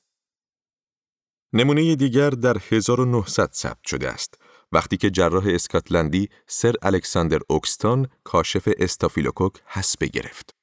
نمونه 1.53 1.95
دیگر 1.95 2.29
در 2.29 2.57
1900 2.71 3.51
ثبت 3.53 3.87
شده 3.87 4.09
است 4.09 4.35
وقتی 4.71 4.97
که 4.97 5.09
جراح 5.09 5.43
اسکاتلندی 5.47 6.29
سر 6.47 6.75
الکساندر 6.81 7.39
اوکستون 7.49 8.07
کاشف 8.23 8.69
استافیلوکوک 8.77 9.53
حسب 9.65 10.03
گرفت. 10.03 10.55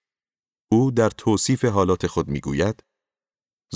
او 0.72 0.90
در 0.90 1.10
توصیف 1.10 1.64
حالات 1.64 2.06
خود 2.06 2.28
می‌گوید 2.28 2.82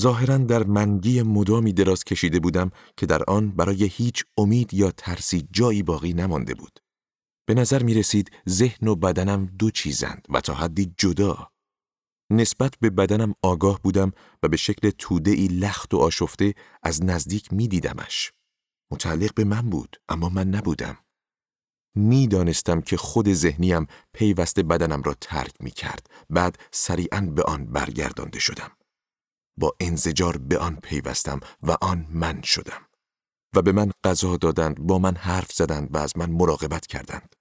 ظاهرا 0.00 0.38
در 0.38 0.64
منگی 0.64 1.22
مدامی 1.22 1.72
دراز 1.72 2.04
کشیده 2.04 2.40
بودم 2.40 2.70
که 2.96 3.06
در 3.06 3.22
آن 3.28 3.50
برای 3.50 3.84
هیچ 3.84 4.24
امید 4.38 4.74
یا 4.74 4.90
ترسی 4.90 5.48
جایی 5.52 5.82
باقی 5.82 6.12
نمانده 6.12 6.54
بود. 6.54 6.80
به 7.46 7.54
نظر 7.54 7.82
می 7.82 7.94
رسید 7.94 8.30
ذهن 8.48 8.88
و 8.88 8.94
بدنم 8.94 9.46
دو 9.46 9.70
چیزند 9.70 10.26
و 10.28 10.40
تا 10.40 10.54
حدی 10.54 10.94
جدا. 10.98 11.48
نسبت 12.30 12.74
به 12.80 12.90
بدنم 12.90 13.34
آگاه 13.42 13.80
بودم 13.82 14.12
و 14.42 14.48
به 14.48 14.56
شکل 14.56 14.90
توده 14.90 15.30
ای 15.30 15.46
لخت 15.46 15.94
و 15.94 15.98
آشفته 15.98 16.54
از 16.82 17.04
نزدیک 17.04 17.52
می 17.52 17.68
دیدمش. 17.68 18.32
متعلق 18.92 19.34
به 19.34 19.44
من 19.44 19.70
بود 19.70 19.96
اما 20.08 20.28
من 20.28 20.48
نبودم. 20.48 20.96
می‌دانستم 21.96 22.80
که 22.80 22.96
خود 22.96 23.32
ذهنیم 23.32 23.86
پیوسته 24.12 24.62
بدنم 24.62 25.02
را 25.02 25.14
ترک 25.20 25.54
می 25.60 25.70
کرد 25.70 26.06
بعد 26.30 26.58
سریعا 26.72 27.20
به 27.20 27.42
آن 27.42 27.66
برگردانده 27.66 28.38
شدم. 28.38 28.70
با 29.56 29.72
انزجار 29.80 30.36
به 30.36 30.58
آن 30.58 30.76
پیوستم 30.82 31.40
و 31.62 31.76
آن 31.80 32.06
من 32.10 32.42
شدم. 32.42 32.82
و 33.56 33.62
به 33.62 33.72
من 33.72 33.90
غذا 34.04 34.36
دادند 34.36 34.80
با 34.80 34.98
من 34.98 35.16
حرف 35.16 35.52
زدند 35.52 35.88
و 35.94 35.98
از 35.98 36.16
من 36.16 36.30
مراقبت 36.30 36.86
کردند. 36.86 37.34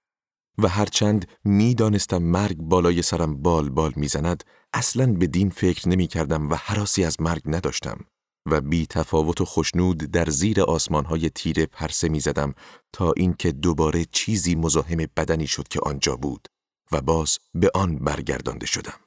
و 0.58 0.68
هرچند 0.68 1.28
می‌دانستم 1.44 2.22
مرگ 2.22 2.56
بالای 2.56 3.02
سرم 3.02 3.42
بال 3.42 3.70
بال 3.70 3.92
می‌زند 3.96 4.44
اصلا 4.74 5.12
به 5.12 5.26
دین 5.26 5.50
فکر 5.50 5.88
نمی 5.88 6.06
کردم 6.06 6.50
و 6.50 6.54
حراسی 6.54 7.04
از 7.04 7.20
مرگ 7.20 7.42
نداشتم. 7.46 7.98
و 8.46 8.60
بی 8.60 8.86
تفاوت 8.86 9.40
و 9.40 9.44
خوشنود 9.44 9.98
در 9.98 10.30
زیر 10.30 10.60
آسمانهای 10.60 11.30
تیره 11.30 11.66
پرسه 11.66 12.08
می 12.08 12.20
زدم 12.20 12.54
تا 12.92 13.12
اینکه 13.16 13.52
دوباره 13.52 14.04
چیزی 14.04 14.54
مزاحم 14.54 15.06
بدنی 15.16 15.46
شد 15.46 15.68
که 15.68 15.80
آنجا 15.82 16.16
بود 16.16 16.48
و 16.92 17.00
باز 17.00 17.38
به 17.54 17.70
آن 17.74 17.98
برگردانده 17.98 18.66
شدم. 18.66 19.03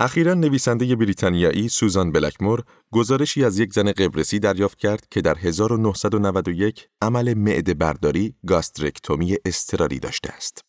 اخیرا 0.00 0.34
نویسنده 0.34 0.96
بریتانیایی 0.96 1.68
سوزان 1.68 2.12
بلکمور 2.12 2.64
گزارشی 2.92 3.44
از 3.44 3.58
یک 3.58 3.72
زن 3.72 3.92
قبرسی 3.92 4.38
دریافت 4.38 4.78
کرد 4.78 5.08
که 5.10 5.20
در 5.20 5.38
1991 5.38 6.88
عمل 7.02 7.34
معده 7.34 7.74
برداری 7.74 8.34
گاسترکتومی 8.46 9.36
استراری 9.44 9.98
داشته 9.98 10.32
است. 10.32 10.64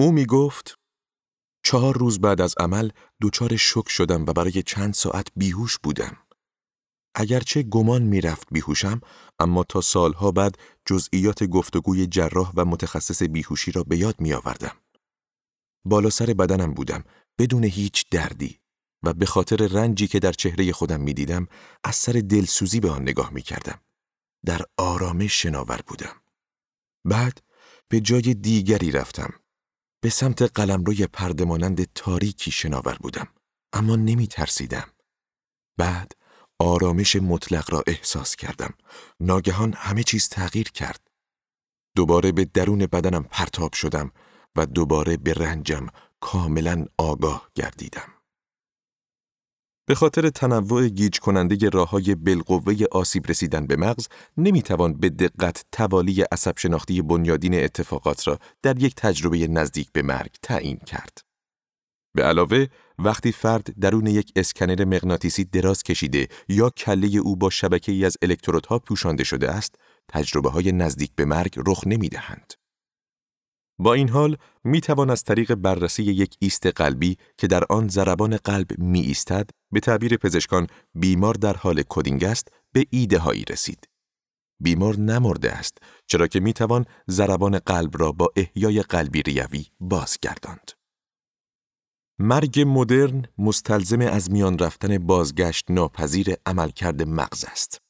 او 0.00 0.12
می 0.12 0.26
گفت 0.26 0.74
چهار 1.64 1.98
روز 1.98 2.20
بعد 2.20 2.40
از 2.40 2.54
عمل 2.60 2.90
دچار 3.22 3.56
شک 3.56 3.88
شدم 3.88 4.22
و 4.22 4.32
برای 4.32 4.62
چند 4.62 4.94
ساعت 4.94 5.26
بیهوش 5.36 5.78
بودم. 5.78 6.16
اگرچه 7.14 7.62
گمان 7.62 8.02
می‌رفت 8.02 8.48
بیهوشم 8.52 9.00
اما 9.38 9.64
تا 9.64 9.80
سالها 9.80 10.30
بعد 10.30 10.58
جزئیات 10.86 11.44
گفتگوی 11.44 12.06
جراح 12.06 12.52
و 12.54 12.64
متخصص 12.64 13.22
بیهوشی 13.22 13.72
را 13.72 13.82
به 13.82 13.96
یاد 13.96 14.20
می 14.20 14.32
آوردم. 14.32 14.76
بالا 15.84 16.10
سر 16.10 16.26
بدنم 16.26 16.74
بودم 16.74 17.04
بدون 17.38 17.64
هیچ 17.64 18.04
دردی 18.10 18.58
و 19.02 19.14
به 19.14 19.26
خاطر 19.26 19.56
رنجی 19.56 20.06
که 20.06 20.18
در 20.18 20.32
چهره 20.32 20.72
خودم 20.72 21.00
می 21.00 21.14
دیدم 21.14 21.48
از 21.84 21.96
سر 21.96 22.12
دلسوزی 22.12 22.80
به 22.80 22.90
آن 22.90 23.02
نگاه 23.02 23.30
می 23.32 23.42
کردم. 23.42 23.80
در 24.44 24.62
آرامش 24.76 25.42
شناور 25.42 25.80
بودم. 25.86 26.16
بعد 27.04 27.42
به 27.88 28.00
جای 28.00 28.34
دیگری 28.34 28.90
رفتم. 28.90 29.34
به 30.00 30.10
سمت 30.10 30.42
قلمروی 30.42 31.06
پردمانند 31.06 31.92
تاریکی 31.94 32.50
شناور 32.50 32.94
بودم. 33.00 33.28
اما 33.72 33.96
نمی 33.96 34.26
ترسیدم. 34.26 34.88
بعد 35.76 36.12
آرامش 36.58 37.16
مطلق 37.16 37.72
را 37.72 37.82
احساس 37.86 38.36
کردم. 38.36 38.74
ناگهان 39.20 39.72
همه 39.72 40.02
چیز 40.02 40.28
تغییر 40.28 40.70
کرد. 40.70 41.08
دوباره 41.96 42.32
به 42.32 42.44
درون 42.44 42.78
بدنم 42.78 43.22
پرتاب 43.22 43.72
شدم 43.72 44.12
و 44.56 44.66
دوباره 44.66 45.16
به 45.16 45.32
رنجم 45.32 45.86
کاملا 46.20 46.86
آگاه 46.98 47.50
گردیدم. 47.54 48.18
به 49.88 49.94
خاطر 49.94 50.30
تنوع 50.30 50.88
گیج 50.88 51.18
کننده 51.18 51.68
راه 51.68 51.90
های 51.90 52.14
بالقوه 52.14 52.74
آسیب 52.92 53.26
رسیدن 53.26 53.66
به 53.66 53.76
مغز 53.76 54.08
نمی‌توان 54.36 54.94
به 54.94 55.08
دقت 55.08 55.64
توالی 55.72 56.22
عصب 56.22 56.58
شناختی 56.58 57.02
بنیادین 57.02 57.54
اتفاقات 57.54 58.28
را 58.28 58.38
در 58.62 58.82
یک 58.82 58.94
تجربه 58.94 59.48
نزدیک 59.48 59.92
به 59.92 60.02
مرگ 60.02 60.34
تعیین 60.42 60.76
کرد. 60.76 61.18
به 62.14 62.24
علاوه 62.24 62.66
وقتی 62.98 63.32
فرد 63.32 63.78
درون 63.80 64.06
یک 64.06 64.32
اسکنر 64.36 64.84
مغناطیسی 64.84 65.44
دراز 65.44 65.82
کشیده 65.82 66.28
یا 66.48 66.70
کله 66.70 67.18
او 67.18 67.36
با 67.36 67.50
شبکه 67.50 67.92
ای 67.92 68.04
از 68.04 68.16
الکترودها 68.22 68.78
پوشانده 68.78 69.24
شده 69.24 69.50
است، 69.50 69.74
تجربه 70.08 70.50
های 70.50 70.72
نزدیک 70.72 71.10
به 71.16 71.24
مرگ 71.24 71.54
رخ 71.66 71.86
نمی 71.86 72.08
دهند. 72.08 72.54
با 73.78 73.94
این 73.94 74.08
حال 74.08 74.36
می 74.64 74.80
توان 74.80 75.10
از 75.10 75.22
طریق 75.22 75.54
بررسی 75.54 76.02
یک 76.02 76.36
ایست 76.38 76.66
قلبی 76.66 77.16
که 77.36 77.46
در 77.46 77.64
آن 77.70 77.88
ضربان 77.88 78.36
قلب 78.36 78.78
می 78.78 79.00
ایستد 79.00 79.50
به 79.72 79.80
تعبیر 79.80 80.16
پزشکان 80.16 80.66
بیمار 80.94 81.34
در 81.34 81.56
حال 81.56 81.82
coding 81.88 82.24
است 82.24 82.48
به 82.72 82.86
ایده 82.90 83.18
هایی 83.18 83.44
رسید. 83.50 83.88
بیمار 84.60 84.96
نمرده 84.96 85.52
است 85.52 85.78
چرا 86.06 86.26
که 86.26 86.40
می 86.40 86.52
توان 86.52 86.84
ضربان 87.10 87.58
قلب 87.58 88.02
را 88.02 88.12
با 88.12 88.28
احیای 88.36 88.82
قلبی 88.82 89.22
ریوی 89.22 89.66
بازگرداند. 89.80 90.70
مرگ 92.18 92.64
مدرن 92.66 93.24
مستلزم 93.38 94.00
از 94.00 94.30
میان 94.30 94.58
رفتن 94.58 94.98
بازگشت 94.98 95.70
ناپذیر 95.70 96.34
عملکرد 96.46 97.02
مغز 97.02 97.44
است. 97.44 97.87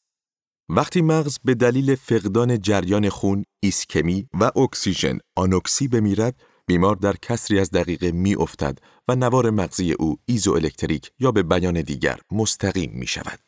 وقتی 0.70 1.02
مغز 1.02 1.38
به 1.44 1.54
دلیل 1.54 1.94
فقدان 1.94 2.60
جریان 2.60 3.08
خون، 3.08 3.44
ایسکمی 3.60 4.28
و 4.40 4.50
اکسیژن 4.58 5.18
آنوکسی 5.36 5.88
بمیرد، 5.88 6.40
بیمار 6.66 6.96
در 6.96 7.16
کسری 7.22 7.60
از 7.60 7.70
دقیقه 7.70 8.12
می 8.12 8.34
افتد 8.34 8.78
و 9.08 9.16
نوار 9.16 9.50
مغزی 9.50 9.92
او 9.92 10.16
ایزو 10.26 10.52
الکتریک 10.52 11.10
یا 11.18 11.32
به 11.32 11.42
بیان 11.42 11.82
دیگر 11.82 12.20
مستقیم 12.30 12.90
می 12.94 13.06
شود. 13.06 13.40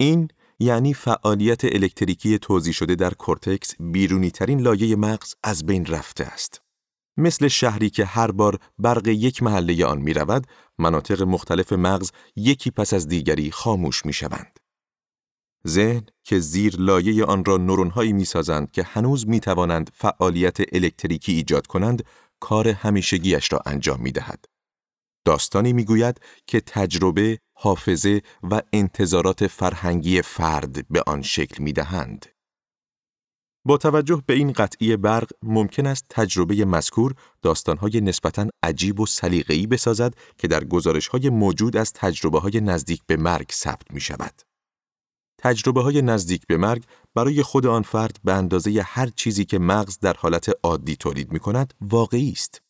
این 0.00 0.28
یعنی 0.58 0.94
فعالیت 0.94 1.64
الکتریکی 1.64 2.38
توزیع 2.38 2.72
شده 2.72 2.94
در 2.94 3.14
کورتکس 3.14 3.74
بیرونی 3.80 4.30
ترین 4.30 4.60
لایه 4.60 4.96
مغز 4.96 5.34
از 5.44 5.66
بین 5.66 5.86
رفته 5.86 6.24
است. 6.24 6.62
مثل 7.16 7.48
شهری 7.48 7.90
که 7.90 8.04
هر 8.04 8.30
بار 8.30 8.58
برق 8.78 9.08
یک 9.08 9.42
محله 9.42 9.84
آن 9.84 9.98
می 9.98 10.12
رود، 10.12 10.46
مناطق 10.78 11.22
مختلف 11.22 11.72
مغز 11.72 12.10
یکی 12.36 12.70
پس 12.70 12.94
از 12.94 13.08
دیگری 13.08 13.50
خاموش 13.50 14.06
می 14.06 14.12
شوند. 14.12 14.59
ذهن 15.68 16.06
که 16.24 16.38
زیر 16.38 16.76
لایه 16.78 17.24
آن 17.24 17.44
را 17.44 17.56
نورونهایی 17.56 18.12
می 18.12 18.24
سازند 18.24 18.70
که 18.70 18.82
هنوز 18.82 19.28
می 19.28 19.40
توانند 19.40 19.90
فعالیت 19.94 20.56
الکتریکی 20.74 21.32
ایجاد 21.32 21.66
کنند، 21.66 22.04
کار 22.40 22.68
همیشگیش 22.68 23.52
را 23.52 23.60
انجام 23.66 24.00
می 24.00 24.12
دهد. 24.12 24.44
داستانی 25.24 25.72
می 25.72 25.84
گوید 25.84 26.20
که 26.46 26.60
تجربه، 26.60 27.38
حافظه 27.54 28.22
و 28.42 28.62
انتظارات 28.72 29.46
فرهنگی 29.46 30.22
فرد 30.22 30.88
به 30.88 31.02
آن 31.06 31.22
شکل 31.22 31.62
می 31.62 31.72
دهند. 31.72 32.26
با 33.64 33.76
توجه 33.76 34.22
به 34.26 34.34
این 34.34 34.52
قطعی 34.52 34.96
برق 34.96 35.30
ممکن 35.42 35.86
است 35.86 36.06
تجربه 36.08 36.64
مذکور 36.64 37.14
داستانهای 37.42 38.00
نسبتاً 38.00 38.48
عجیب 38.62 39.00
و 39.00 39.06
سلیقه‌ای 39.06 39.66
بسازد 39.66 40.14
که 40.38 40.48
در 40.48 40.64
گزارش‌های 40.64 41.30
موجود 41.30 41.76
از 41.76 41.92
تجربه 41.92 42.40
های 42.40 42.60
نزدیک 42.60 43.02
به 43.06 43.16
مرگ 43.16 43.50
ثبت 43.52 43.90
می 43.90 44.00
شود. 44.00 44.49
تجربه 45.42 45.82
های 45.82 46.02
نزدیک 46.02 46.46
به 46.46 46.56
مرگ 46.56 46.84
برای 47.14 47.42
خود 47.42 47.66
آن 47.66 47.82
فرد 47.82 48.20
به 48.24 48.32
اندازه 48.32 48.82
هر 48.86 49.06
چیزی 49.16 49.44
که 49.44 49.58
مغز 49.58 49.98
در 49.98 50.14
حالت 50.18 50.50
عادی 50.62 50.96
تولید 50.96 51.32
می 51.32 51.38
کند 51.38 51.74
واقعی 51.80 52.32
است. 52.32 52.62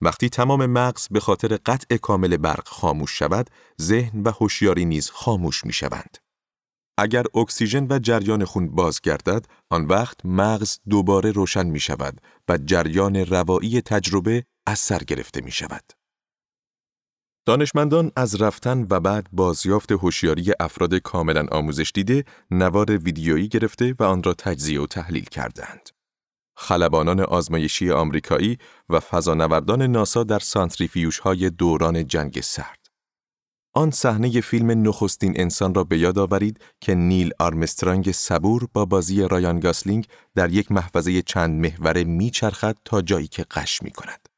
وقتی 0.00 0.28
تمام 0.28 0.66
مغز 0.66 1.08
به 1.10 1.20
خاطر 1.20 1.58
قطع 1.66 1.96
کامل 1.96 2.36
برق 2.36 2.68
خاموش 2.68 3.18
شود، 3.18 3.50
ذهن 3.82 4.22
و 4.22 4.30
هوشیاری 4.30 4.84
نیز 4.84 5.10
خاموش 5.10 5.64
می 5.64 5.72
شوند. 5.72 6.18
اگر 6.98 7.24
اکسیژن 7.34 7.86
و 7.90 7.98
جریان 7.98 8.44
خون 8.44 8.68
بازگردد، 8.68 9.46
آن 9.70 9.84
وقت 9.84 10.26
مغز 10.26 10.78
دوباره 10.88 11.30
روشن 11.30 11.66
می 11.66 11.80
شود 11.80 12.20
و 12.48 12.58
جریان 12.58 13.16
روایی 13.16 13.80
تجربه 13.80 14.44
از 14.66 14.78
سر 14.78 14.98
گرفته 14.98 15.40
می 15.40 15.52
شود. 15.52 15.95
دانشمندان 17.46 18.12
از 18.16 18.42
رفتن 18.42 18.86
و 18.90 19.00
بعد 19.00 19.26
بازیافت 19.32 19.92
هوشیاری 19.92 20.52
افراد 20.60 20.94
کاملا 20.94 21.46
آموزش 21.50 21.92
دیده 21.94 22.24
نوار 22.50 22.98
ویدیویی 22.98 23.48
گرفته 23.48 23.94
و 23.98 24.02
آن 24.02 24.22
را 24.22 24.34
تجزیه 24.34 24.80
و 24.80 24.86
تحلیل 24.86 25.24
کردند. 25.24 25.90
خلبانان 26.56 27.20
آزمایشی 27.20 27.90
آمریکایی 27.90 28.58
و 28.88 29.00
فضانوردان 29.00 29.82
ناسا 29.82 30.24
در 30.24 30.38
سانتریفیوژ 30.38 31.18
های 31.18 31.50
دوران 31.50 32.06
جنگ 32.06 32.40
سرد. 32.40 32.86
آن 33.74 33.90
صحنه 33.90 34.40
فیلم 34.40 34.88
نخستین 34.88 35.40
انسان 35.40 35.74
را 35.74 35.84
به 35.84 35.98
یاد 35.98 36.18
آورید 36.18 36.60
که 36.80 36.94
نیل 36.94 37.30
آرمسترانگ 37.38 38.12
صبور 38.12 38.68
با 38.72 38.84
بازی 38.84 39.22
رایان 39.22 39.60
گاسلینگ 39.60 40.06
در 40.34 40.52
یک 40.52 40.72
محفظه 40.72 41.22
چند 41.22 41.60
محوره 41.60 42.04
میچرخد 42.04 42.76
تا 42.84 43.02
جایی 43.02 43.28
که 43.28 43.44
قش 43.50 43.82
می 43.82 43.90
کند. 43.90 44.35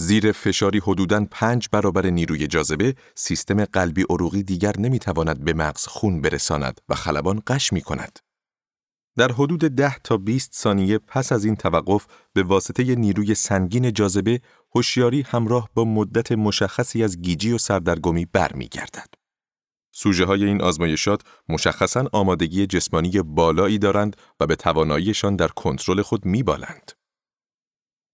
زیر 0.00 0.32
فشاری 0.32 0.78
حدوداً 0.78 1.26
پنج 1.30 1.68
برابر 1.72 2.06
نیروی 2.06 2.46
جاذبه، 2.46 2.94
سیستم 3.14 3.64
قلبی 3.64 4.04
عروقی 4.10 4.42
دیگر 4.42 4.72
نمی‌تواند 4.78 5.44
به 5.44 5.52
مغز 5.52 5.86
خون 5.86 6.20
برساند 6.20 6.80
و 6.88 6.94
خلبان 6.94 7.42
قش 7.46 7.72
می 7.72 7.80
کند. 7.80 8.18
در 9.16 9.32
حدود 9.32 9.60
10 9.60 9.98
تا 9.98 10.16
20 10.16 10.54
ثانیه 10.54 10.98
پس 10.98 11.32
از 11.32 11.44
این 11.44 11.56
توقف 11.56 12.06
به 12.32 12.42
واسطه 12.42 12.94
نیروی 12.94 13.34
سنگین 13.34 13.92
جاذبه 13.92 14.40
هوشیاری 14.74 15.22
همراه 15.22 15.70
با 15.74 15.84
مدت 15.84 16.32
مشخصی 16.32 17.04
از 17.04 17.20
گیجی 17.20 17.52
و 17.52 17.58
سردرگمی 17.58 18.26
برمیگردد. 18.32 19.14
سوژه 19.92 20.24
های 20.24 20.44
این 20.44 20.62
آزمایشات 20.62 21.22
مشخصاً 21.48 22.08
آمادگی 22.12 22.66
جسمانی 22.66 23.22
بالایی 23.22 23.78
دارند 23.78 24.16
و 24.40 24.46
به 24.46 24.56
تواناییشان 24.56 25.36
در 25.36 25.48
کنترل 25.48 26.02
خود 26.02 26.24
میبالند. 26.24 26.99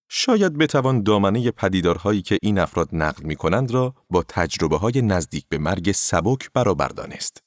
شاید 0.09 0.57
بتوان 0.57 1.03
دامنه 1.03 1.51
پدیدارهایی 1.51 2.21
که 2.21 2.37
این 2.41 2.59
افراد 2.59 2.89
نقل 2.93 3.23
می 3.23 3.35
کنند 3.35 3.71
را 3.71 3.95
با 4.09 4.23
تجربه 4.23 4.77
های 4.77 5.01
نزدیک 5.01 5.45
به 5.49 5.57
مرگ 5.57 5.91
سبک 5.91 6.49
برابر 6.53 6.87
دانست. 6.87 7.43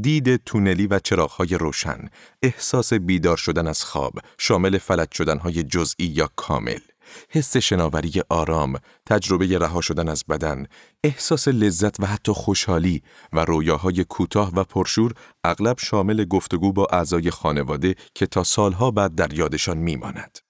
دید 0.00 0.36
تونلی 0.36 0.86
و 0.86 0.98
چراغهای 0.98 1.48
روشن، 1.48 2.08
احساس 2.42 2.92
بیدار 2.92 3.36
شدن 3.36 3.66
از 3.66 3.84
خواب، 3.84 4.12
شامل 4.38 4.78
فلج 4.78 5.12
شدنهای 5.12 5.62
جزئی 5.62 6.06
یا 6.06 6.30
کامل، 6.36 6.80
حس 7.28 7.56
شناوری 7.56 8.22
آرام، 8.28 8.78
تجربه 9.06 9.58
رها 9.58 9.80
شدن 9.80 10.08
از 10.08 10.24
بدن، 10.28 10.66
احساس 11.04 11.48
لذت 11.48 12.00
و 12.00 12.06
حتی 12.06 12.32
خوشحالی 12.32 13.02
و 13.32 13.44
رویاهای 13.44 14.04
کوتاه 14.04 14.52
و 14.54 14.64
پرشور 14.64 15.12
اغلب 15.44 15.78
شامل 15.78 16.24
گفتگو 16.24 16.72
با 16.72 16.86
اعضای 16.92 17.30
خانواده 17.30 17.94
که 18.14 18.26
تا 18.26 18.44
سالها 18.44 18.90
بعد 18.90 19.14
در 19.14 19.32
یادشان 19.32 19.78
میماند. 19.78 20.45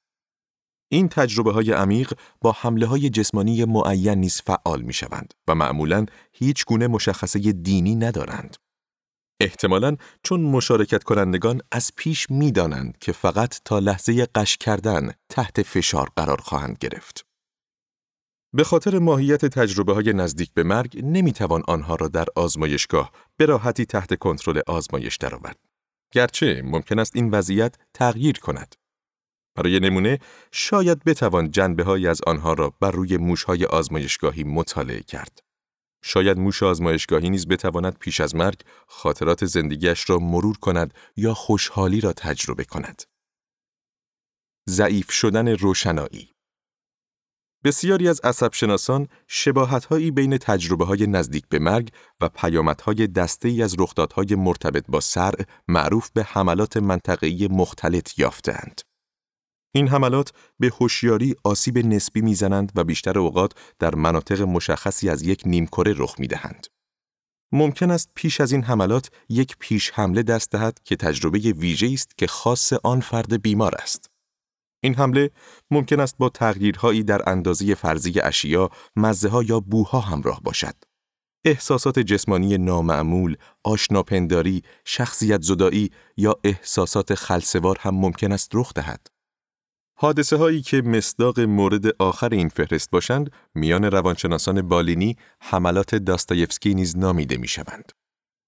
این 0.88 1.08
تجربه 1.08 1.52
های 1.52 1.72
عمیق 1.72 2.12
با 2.40 2.52
حمله 2.52 2.86
های 2.86 3.10
جسمانی 3.10 3.64
معین 3.64 4.18
نیز 4.18 4.42
فعال 4.42 4.82
می 4.82 4.92
شوند 4.92 5.34
و 5.48 5.54
معمولا 5.54 6.06
هیچ 6.32 6.64
گونه 6.64 6.86
مشخصه 6.86 7.52
دینی 7.52 7.94
ندارند. 7.94 8.56
احتمالاً 9.40 9.96
چون 10.22 10.40
مشارکت 10.40 11.04
کنندگان 11.04 11.60
از 11.72 11.92
پیش 11.96 12.30
می 12.30 12.52
دانند 12.52 12.98
که 12.98 13.12
فقط 13.12 13.60
تا 13.64 13.78
لحظه 13.78 14.26
قش 14.34 14.56
کردن 14.56 15.12
تحت 15.28 15.62
فشار 15.62 16.10
قرار 16.16 16.40
خواهند 16.40 16.76
گرفت. 16.80 17.26
به 18.54 18.64
خاطر 18.64 18.98
ماهیت 18.98 19.46
تجربه 19.46 19.94
های 19.94 20.12
نزدیک 20.12 20.52
به 20.54 20.62
مرگ 20.62 21.00
نمی 21.04 21.32
توان 21.32 21.62
آنها 21.68 21.94
را 21.94 22.08
در 22.08 22.26
آزمایشگاه 22.36 23.12
به 23.36 23.46
راحتی 23.46 23.86
تحت 23.86 24.18
کنترل 24.18 24.60
آزمایش 24.66 25.16
درآورد. 25.16 25.58
گرچه 26.12 26.62
ممکن 26.64 26.98
است 26.98 27.16
این 27.16 27.30
وضعیت 27.30 27.76
تغییر 27.94 28.38
کند. 28.38 28.74
برای 29.56 29.80
نمونه 29.80 30.18
شاید 30.52 31.04
بتوان 31.04 31.50
جنبه 31.50 32.08
از 32.10 32.20
آنها 32.26 32.52
را 32.52 32.74
بر 32.80 32.90
روی 32.90 33.16
موشهای 33.16 33.64
آزمایشگاهی 33.64 34.44
مطالعه 34.44 35.00
کرد. 35.00 35.40
شاید 36.02 36.38
موش 36.38 36.62
آزمایشگاهی 36.62 37.30
نیز 37.30 37.48
بتواند 37.48 37.98
پیش 37.98 38.20
از 38.20 38.34
مرگ 38.34 38.60
خاطرات 38.86 39.44
زندگیش 39.44 40.10
را 40.10 40.18
مرور 40.18 40.56
کند 40.56 40.94
یا 41.16 41.34
خوشحالی 41.34 42.00
را 42.00 42.12
تجربه 42.12 42.64
کند. 42.64 43.02
ضعیف 44.68 45.12
شدن 45.12 45.48
روشنایی 45.48 46.36
بسیاری 47.64 48.08
از 48.08 48.20
عصبشناسان 48.20 49.08
شباهتهایی 49.28 50.10
بین 50.10 50.38
تجربه 50.38 50.84
های 50.84 51.06
نزدیک 51.06 51.44
به 51.48 51.58
مرگ 51.58 51.88
و 52.20 52.28
پیامدهای 52.28 53.06
دسته 53.06 53.48
ای 53.48 53.62
از 53.62 53.76
رخدادهای 53.78 54.34
مرتبط 54.34 54.84
با 54.88 55.00
سر 55.00 55.34
معروف 55.68 56.10
به 56.10 56.22
حملات 56.22 56.76
منطقه‌ای 56.76 57.48
مختلط 57.50 58.18
یافتهاند. 58.18 58.80
این 59.76 59.88
حملات 59.88 60.32
به 60.58 60.70
هوشیاری 60.80 61.34
آسیب 61.44 61.78
نسبی 61.78 62.20
می‌زنند 62.20 62.72
و 62.74 62.84
بیشتر 62.84 63.18
اوقات 63.18 63.52
در 63.78 63.94
مناطق 63.94 64.42
مشخصی 64.42 65.08
از 65.08 65.22
یک 65.22 65.42
نیمکره 65.46 65.94
رخ 65.96 66.14
می‌دهند. 66.18 66.66
ممکن 67.52 67.90
است 67.90 68.10
پیش 68.14 68.40
از 68.40 68.52
این 68.52 68.62
حملات 68.62 69.10
یک 69.28 69.56
پیش 69.58 69.90
حمله 69.90 70.22
دست 70.22 70.50
دهد 70.50 70.80
که 70.84 70.96
تجربه 70.96 71.38
ویژه 71.38 71.90
است 71.92 72.18
که 72.18 72.26
خاص 72.26 72.72
آن 72.72 73.00
فرد 73.00 73.42
بیمار 73.42 73.74
است. 73.74 74.10
این 74.82 74.94
حمله 74.94 75.30
ممکن 75.70 76.00
است 76.00 76.18
با 76.18 76.28
تغییرهایی 76.28 77.02
در 77.02 77.28
اندازه 77.30 77.74
فرضی 77.74 78.20
اشیا، 78.20 78.70
مزه 78.96 79.28
ها 79.28 79.42
یا 79.42 79.60
بوها 79.60 80.00
همراه 80.00 80.40
باشد. 80.42 80.74
احساسات 81.44 81.98
جسمانی 81.98 82.58
نامعمول، 82.58 83.36
آشناپنداری، 83.64 84.62
شخصیت 84.84 85.42
زدایی 85.42 85.90
یا 86.16 86.36
احساسات 86.44 87.14
خلسوار 87.14 87.76
هم 87.80 87.94
ممکن 87.94 88.32
است 88.32 88.50
رخ 88.54 88.72
دهد. 88.72 89.15
حادثه 89.98 90.36
هایی 90.36 90.62
که 90.62 90.82
مصداق 90.82 91.40
مورد 91.40 92.02
آخر 92.02 92.28
این 92.28 92.48
فهرست 92.48 92.90
باشند 92.90 93.30
میان 93.54 93.84
روانشناسان 93.84 94.68
بالینی 94.68 95.16
حملات 95.40 95.94
داستایفسکی 95.94 96.74
نیز 96.74 96.96
نامیده 96.98 97.36
می 97.36 97.48
شوند. 97.48 97.92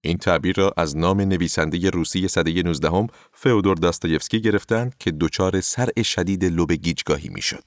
این 0.03 0.17
تعبیر 0.17 0.55
را 0.55 0.73
از 0.77 0.97
نام 0.97 1.21
نویسنده 1.21 1.89
روسی 1.89 2.27
سده 2.27 2.63
19 2.63 2.89
هم 2.89 3.07
فئودور 3.33 3.75
داستایفسکی 3.75 4.41
گرفتند 4.41 4.97
که 4.97 5.11
دچار 5.11 5.61
سرع 5.61 6.01
شدید 6.01 6.45
لب 6.45 6.71
گیجگاهی 6.71 7.29
می‌شد. 7.29 7.63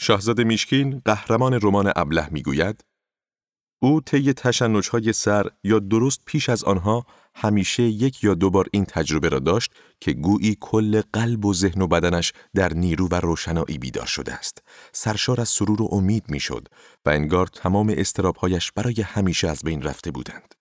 شاهزاده 0.00 0.44
میشکین 0.44 1.02
قهرمان 1.04 1.60
رمان 1.62 1.92
ابله 1.96 2.28
می‌گوید 2.30 2.84
او 3.82 4.00
طی 4.00 4.32
تشنجهای 4.32 5.12
سر 5.12 5.50
یا 5.64 5.78
درست 5.78 6.20
پیش 6.24 6.48
از 6.48 6.64
آنها 6.64 7.06
همیشه 7.34 7.82
یک 7.82 8.24
یا 8.24 8.34
دو 8.34 8.50
بار 8.50 8.66
این 8.72 8.84
تجربه 8.84 9.28
را 9.28 9.38
داشت 9.38 9.72
که 10.00 10.12
گویی 10.12 10.56
کل 10.60 11.02
قلب 11.12 11.44
و 11.44 11.54
ذهن 11.54 11.82
و 11.82 11.86
بدنش 11.86 12.32
در 12.54 12.74
نیرو 12.74 13.08
و 13.08 13.14
روشنایی 13.14 13.78
بیدار 13.78 14.06
شده 14.06 14.34
است. 14.34 14.62
سرشار 14.92 15.40
از 15.40 15.48
سرور 15.48 15.82
و 15.82 15.88
امید 15.92 16.24
می‌شد 16.28 16.68
و 17.06 17.10
انگار 17.10 17.46
تمام 17.46 17.94
استرابهایش 17.96 18.72
برای 18.72 19.02
همیشه 19.02 19.48
از 19.48 19.62
بین 19.62 19.82
رفته 19.82 20.10
بودند. 20.10 20.54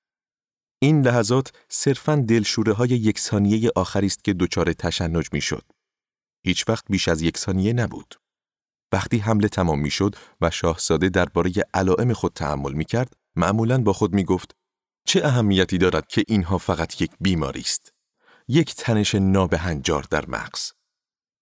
این 0.82 1.02
لحظات 1.02 1.52
صرفاً 1.70 2.16
دلشوره 2.16 2.74
های 2.74 2.90
یک 2.90 3.20
ثانیه 3.20 3.72
آخری 3.76 4.08
است 4.08 4.24
که 4.24 4.34
دچار 4.34 4.74
تشنج 4.74 5.28
می‌شد. 5.32 5.64
هیچ 6.46 6.70
وقت 6.70 6.86
بیش 6.90 7.08
از 7.08 7.22
یک 7.22 7.38
ثانیه 7.38 7.74
نبود. 7.74 8.16
وقتی 8.92 9.18
حمله 9.18 9.48
تمام 9.48 9.80
می‌شد 9.80 10.16
و 10.42 10.50
شاهزاده 10.50 11.10
درباره 11.10 11.52
علائم 11.74 12.14
خود 12.14 12.34
تحمل 12.34 12.74
می 12.74 12.86
کرد، 12.86 13.14
معمولاً 13.36 13.78
با 13.78 13.94
خود 13.94 14.14
می 14.14 14.24
گفت 14.24 14.56
چه 15.06 15.26
اهمیتی 15.26 15.78
دارد 15.78 16.08
که 16.08 16.24
اینها 16.28 16.58
فقط 16.58 17.02
یک 17.02 17.12
بیماری 17.22 17.62
است؟ 17.62 17.94
یک 18.48 18.76
تنش 18.76 19.16
نابهنجار 19.16 20.06
در 20.10 20.26
مغز. 20.28 20.72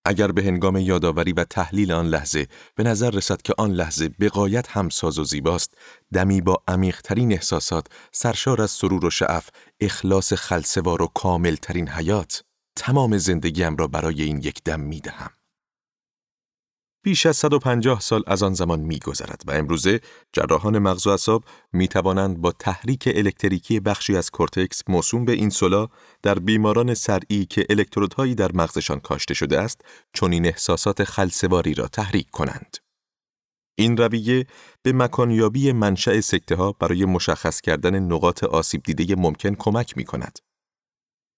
اگر 0.05 0.31
به 0.31 0.43
هنگام 0.43 0.77
یادآوری 0.77 1.33
و 1.33 1.43
تحلیل 1.43 1.91
آن 1.91 2.07
لحظه 2.07 2.47
به 2.75 2.83
نظر 2.83 3.09
رسد 3.09 3.41
که 3.41 3.53
آن 3.57 3.71
لحظه 3.71 4.09
بقایت 4.09 4.69
همساز 4.69 5.19
و 5.19 5.23
زیباست، 5.23 5.73
دمی 6.13 6.41
با 6.41 6.63
عمیقترین 6.67 7.31
احساسات، 7.31 7.87
سرشار 8.11 8.61
از 8.61 8.71
سرور 8.71 9.05
و 9.05 9.09
شعف، 9.09 9.49
اخلاص 9.79 10.33
خلصوار 10.33 11.01
و 11.01 11.07
کاملترین 11.07 11.89
حیات، 11.89 12.43
تمام 12.75 13.17
زندگیم 13.17 13.75
را 13.75 13.87
برای 13.87 14.23
این 14.23 14.37
یک 14.37 14.63
دم 14.63 14.79
می 14.79 14.99
دهم. 14.99 15.36
بیش 17.07 17.25
از 17.25 17.37
150 17.37 17.99
سال 17.99 18.23
از 18.27 18.43
آن 18.43 18.53
زمان 18.53 18.79
می 18.79 18.99
گذرد 18.99 19.41
و 19.47 19.51
امروزه 19.51 19.99
جراحان 20.33 20.79
مغز 20.79 21.07
و 21.07 21.09
اعصاب 21.09 21.43
می 21.73 21.87
توانند 21.87 22.41
با 22.41 22.51
تحریک 22.51 23.09
الکتریکی 23.15 23.79
بخشی 23.79 24.17
از 24.17 24.31
کورتکس 24.31 24.83
موسوم 24.87 25.25
به 25.25 25.31
این 25.31 25.49
سولا 25.49 25.87
در 26.23 26.39
بیماران 26.39 26.93
سرعی 26.93 27.45
که 27.45 27.65
الکترودهایی 27.69 28.35
در 28.35 28.51
مغزشان 28.53 28.99
کاشته 28.99 29.33
شده 29.33 29.59
است 29.59 29.81
چون 30.13 30.33
این 30.33 30.45
احساسات 30.45 31.03
خلسواری 31.03 31.73
را 31.73 31.87
تحریک 31.87 32.29
کنند. 32.29 32.77
این 33.77 33.97
رویه 33.97 34.45
به 34.83 34.93
مکانیابی 34.93 35.71
منشأ 35.71 36.21
سکته 36.21 36.55
ها 36.55 36.71
برای 36.71 37.05
مشخص 37.05 37.61
کردن 37.61 37.99
نقاط 37.99 38.43
آسیب 38.43 38.83
دیده 38.83 39.15
ممکن 39.15 39.55
کمک 39.55 39.97
می 39.97 40.03
کند. 40.03 40.39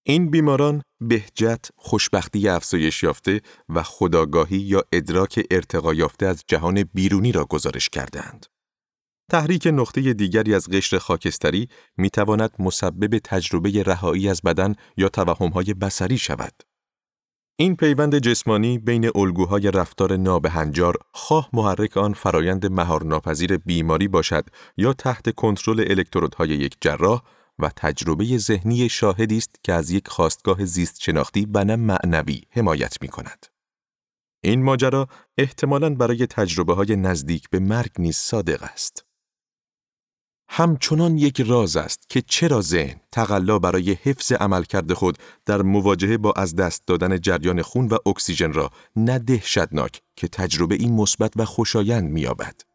این 0.09 0.29
بیماران 0.29 0.81
بهجت، 1.01 1.69
خوشبختی 1.75 2.49
افزایش 2.49 3.03
یافته 3.03 3.41
و 3.69 3.83
خداگاهی 3.83 4.57
یا 4.57 4.83
ادراک 4.93 5.45
ارتقا 5.51 5.93
یافته 5.93 6.25
از 6.25 6.43
جهان 6.47 6.83
بیرونی 6.93 7.31
را 7.31 7.45
گزارش 7.45 7.89
کردند. 7.89 8.45
تحریک 9.31 9.67
نقطه 9.67 10.13
دیگری 10.13 10.55
از 10.55 10.69
قشر 10.69 10.97
خاکستری 10.97 11.67
می 11.97 12.09
تواند 12.09 12.51
مسبب 12.59 13.17
تجربه 13.23 13.83
رهایی 13.83 14.29
از 14.29 14.41
بدن 14.41 14.75
یا 14.97 15.09
توهمهای 15.09 15.73
بسری 15.73 16.17
شود. 16.17 16.53
این 17.59 17.75
پیوند 17.75 18.17
جسمانی 18.17 18.77
بین 18.77 19.11
الگوهای 19.15 19.71
رفتار 19.71 20.17
نابهنجار 20.17 20.95
خواه 21.13 21.49
محرک 21.53 21.97
آن 21.97 22.13
فرایند 22.13 22.71
مهارناپذیر 22.71 23.57
بیماری 23.57 24.07
باشد 24.07 24.45
یا 24.77 24.93
تحت 24.93 25.35
کنترل 25.35 25.85
الکترودهای 25.87 26.49
یک 26.49 26.75
جراح 26.81 27.21
و 27.59 27.69
تجربه 27.75 28.37
ذهنی 28.37 28.89
شاهدی 28.89 29.37
است 29.37 29.55
که 29.63 29.73
از 29.73 29.91
یک 29.91 30.07
خواستگاه 30.07 30.65
زیست 30.65 31.01
شناختی 31.01 31.47
و 31.53 31.63
نه 31.63 31.75
معنوی 31.75 32.41
حمایت 32.49 33.01
می 33.01 33.07
کند. 33.07 33.45
این 34.43 34.63
ماجرا 34.63 35.07
احتمالاً 35.37 35.89
برای 35.89 36.27
تجربه 36.27 36.73
های 36.73 36.95
نزدیک 36.95 37.49
به 37.49 37.59
مرگ 37.59 37.91
نیز 37.99 38.15
صادق 38.15 38.63
است. 38.63 39.05
همچنان 40.51 41.17
یک 41.17 41.41
راز 41.41 41.77
است 41.77 42.09
که 42.09 42.21
چرا 42.21 42.61
ذهن 42.61 42.99
تقلا 43.11 43.59
برای 43.59 43.91
حفظ 43.91 44.31
عملکرد 44.31 44.93
خود 44.93 45.17
در 45.45 45.61
مواجهه 45.61 46.17
با 46.17 46.31
از 46.31 46.55
دست 46.55 46.87
دادن 46.87 47.19
جریان 47.19 47.61
خون 47.61 47.87
و 47.87 47.97
اکسیژن 48.05 48.53
را 48.53 48.69
نه 48.95 49.19
دهشتناک 49.19 50.01
که 50.15 50.27
تجربه 50.27 50.75
این 50.75 50.93
مثبت 50.93 51.33
و 51.35 51.45
خوشایند 51.45 52.09
می‌یابد. 52.11 52.68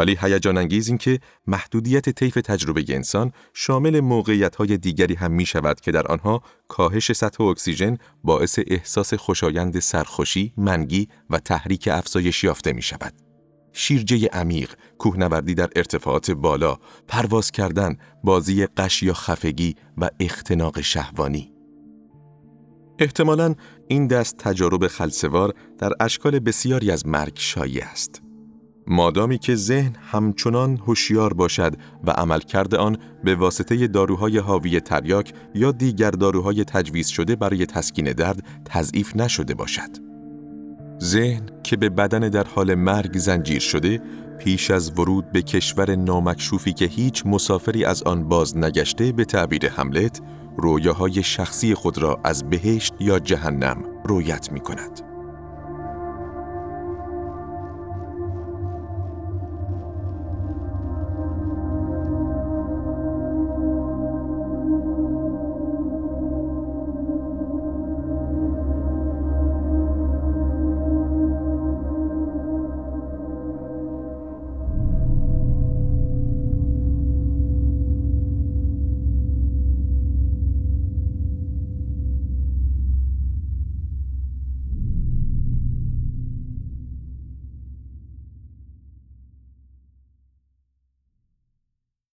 ولی 0.00 0.18
هیجان 0.20 0.58
انگیز 0.58 0.88
این 0.88 0.98
که 0.98 1.20
محدودیت 1.46 2.08
طیف 2.10 2.34
تجربه 2.34 2.84
انسان 2.88 3.32
شامل 3.54 4.00
موقعیت 4.00 4.56
های 4.56 4.76
دیگری 4.78 5.14
هم 5.14 5.32
می 5.32 5.46
شود 5.46 5.80
که 5.80 5.92
در 5.92 6.06
آنها 6.06 6.42
کاهش 6.68 7.12
سطح 7.12 7.44
اکسیژن 7.44 7.96
باعث 8.24 8.58
احساس 8.66 9.14
خوشایند 9.14 9.78
سرخوشی، 9.78 10.52
منگی 10.56 11.08
و 11.30 11.38
تحریک 11.38 11.88
افزایش 11.92 12.44
یافته 12.44 12.72
می 12.72 12.82
شود. 12.82 13.14
شیرجه 13.72 14.28
عمیق، 14.32 14.74
کوهنوردی 14.98 15.54
در 15.54 15.68
ارتفاعات 15.76 16.30
بالا، 16.30 16.76
پرواز 17.08 17.50
کردن، 17.50 17.96
بازی 18.24 18.66
قش 18.66 19.02
یا 19.02 19.14
خفگی 19.14 19.74
و 19.98 20.10
اختناق 20.20 20.80
شهوانی. 20.80 21.52
احتمالاً 22.98 23.54
این 23.88 24.06
دست 24.06 24.36
تجارب 24.36 24.86
خلصوار 24.86 25.54
در 25.78 25.92
اشکال 26.00 26.38
بسیاری 26.38 26.90
از 26.90 27.06
مرگ 27.06 27.32
شایع 27.36 27.84
است. 27.84 28.29
مادامی 28.90 29.38
که 29.38 29.54
ذهن 29.54 29.92
همچنان 30.10 30.76
هوشیار 30.76 31.34
باشد 31.34 31.74
و 32.04 32.10
عملکرد 32.10 32.74
آن 32.74 32.96
به 33.24 33.34
واسطه 33.34 33.86
داروهای 33.86 34.38
حاوی 34.38 34.80
تریاک 34.80 35.32
یا 35.54 35.72
دیگر 35.72 36.10
داروهای 36.10 36.64
تجویز 36.64 37.08
شده 37.08 37.36
برای 37.36 37.66
تسکین 37.66 38.12
درد 38.12 38.44
تضعیف 38.64 39.16
نشده 39.16 39.54
باشد. 39.54 40.10
ذهن 41.02 41.46
که 41.62 41.76
به 41.76 41.88
بدن 41.88 42.20
در 42.20 42.44
حال 42.44 42.74
مرگ 42.74 43.18
زنجیر 43.18 43.60
شده 43.60 44.02
پیش 44.38 44.70
از 44.70 44.98
ورود 44.98 45.32
به 45.32 45.42
کشور 45.42 45.96
نامکشوفی 45.96 46.72
که 46.72 46.84
هیچ 46.84 47.26
مسافری 47.26 47.84
از 47.84 48.02
آن 48.02 48.28
باز 48.28 48.56
نگشته 48.56 49.12
به 49.12 49.24
تعبیر 49.24 49.68
حملت 49.68 50.20
رویاهای 50.56 51.22
شخصی 51.22 51.74
خود 51.74 51.98
را 51.98 52.20
از 52.24 52.50
بهشت 52.50 52.94
یا 53.00 53.18
جهنم 53.18 53.84
رویت 54.04 54.52
می 54.52 54.60
کند. 54.60 55.09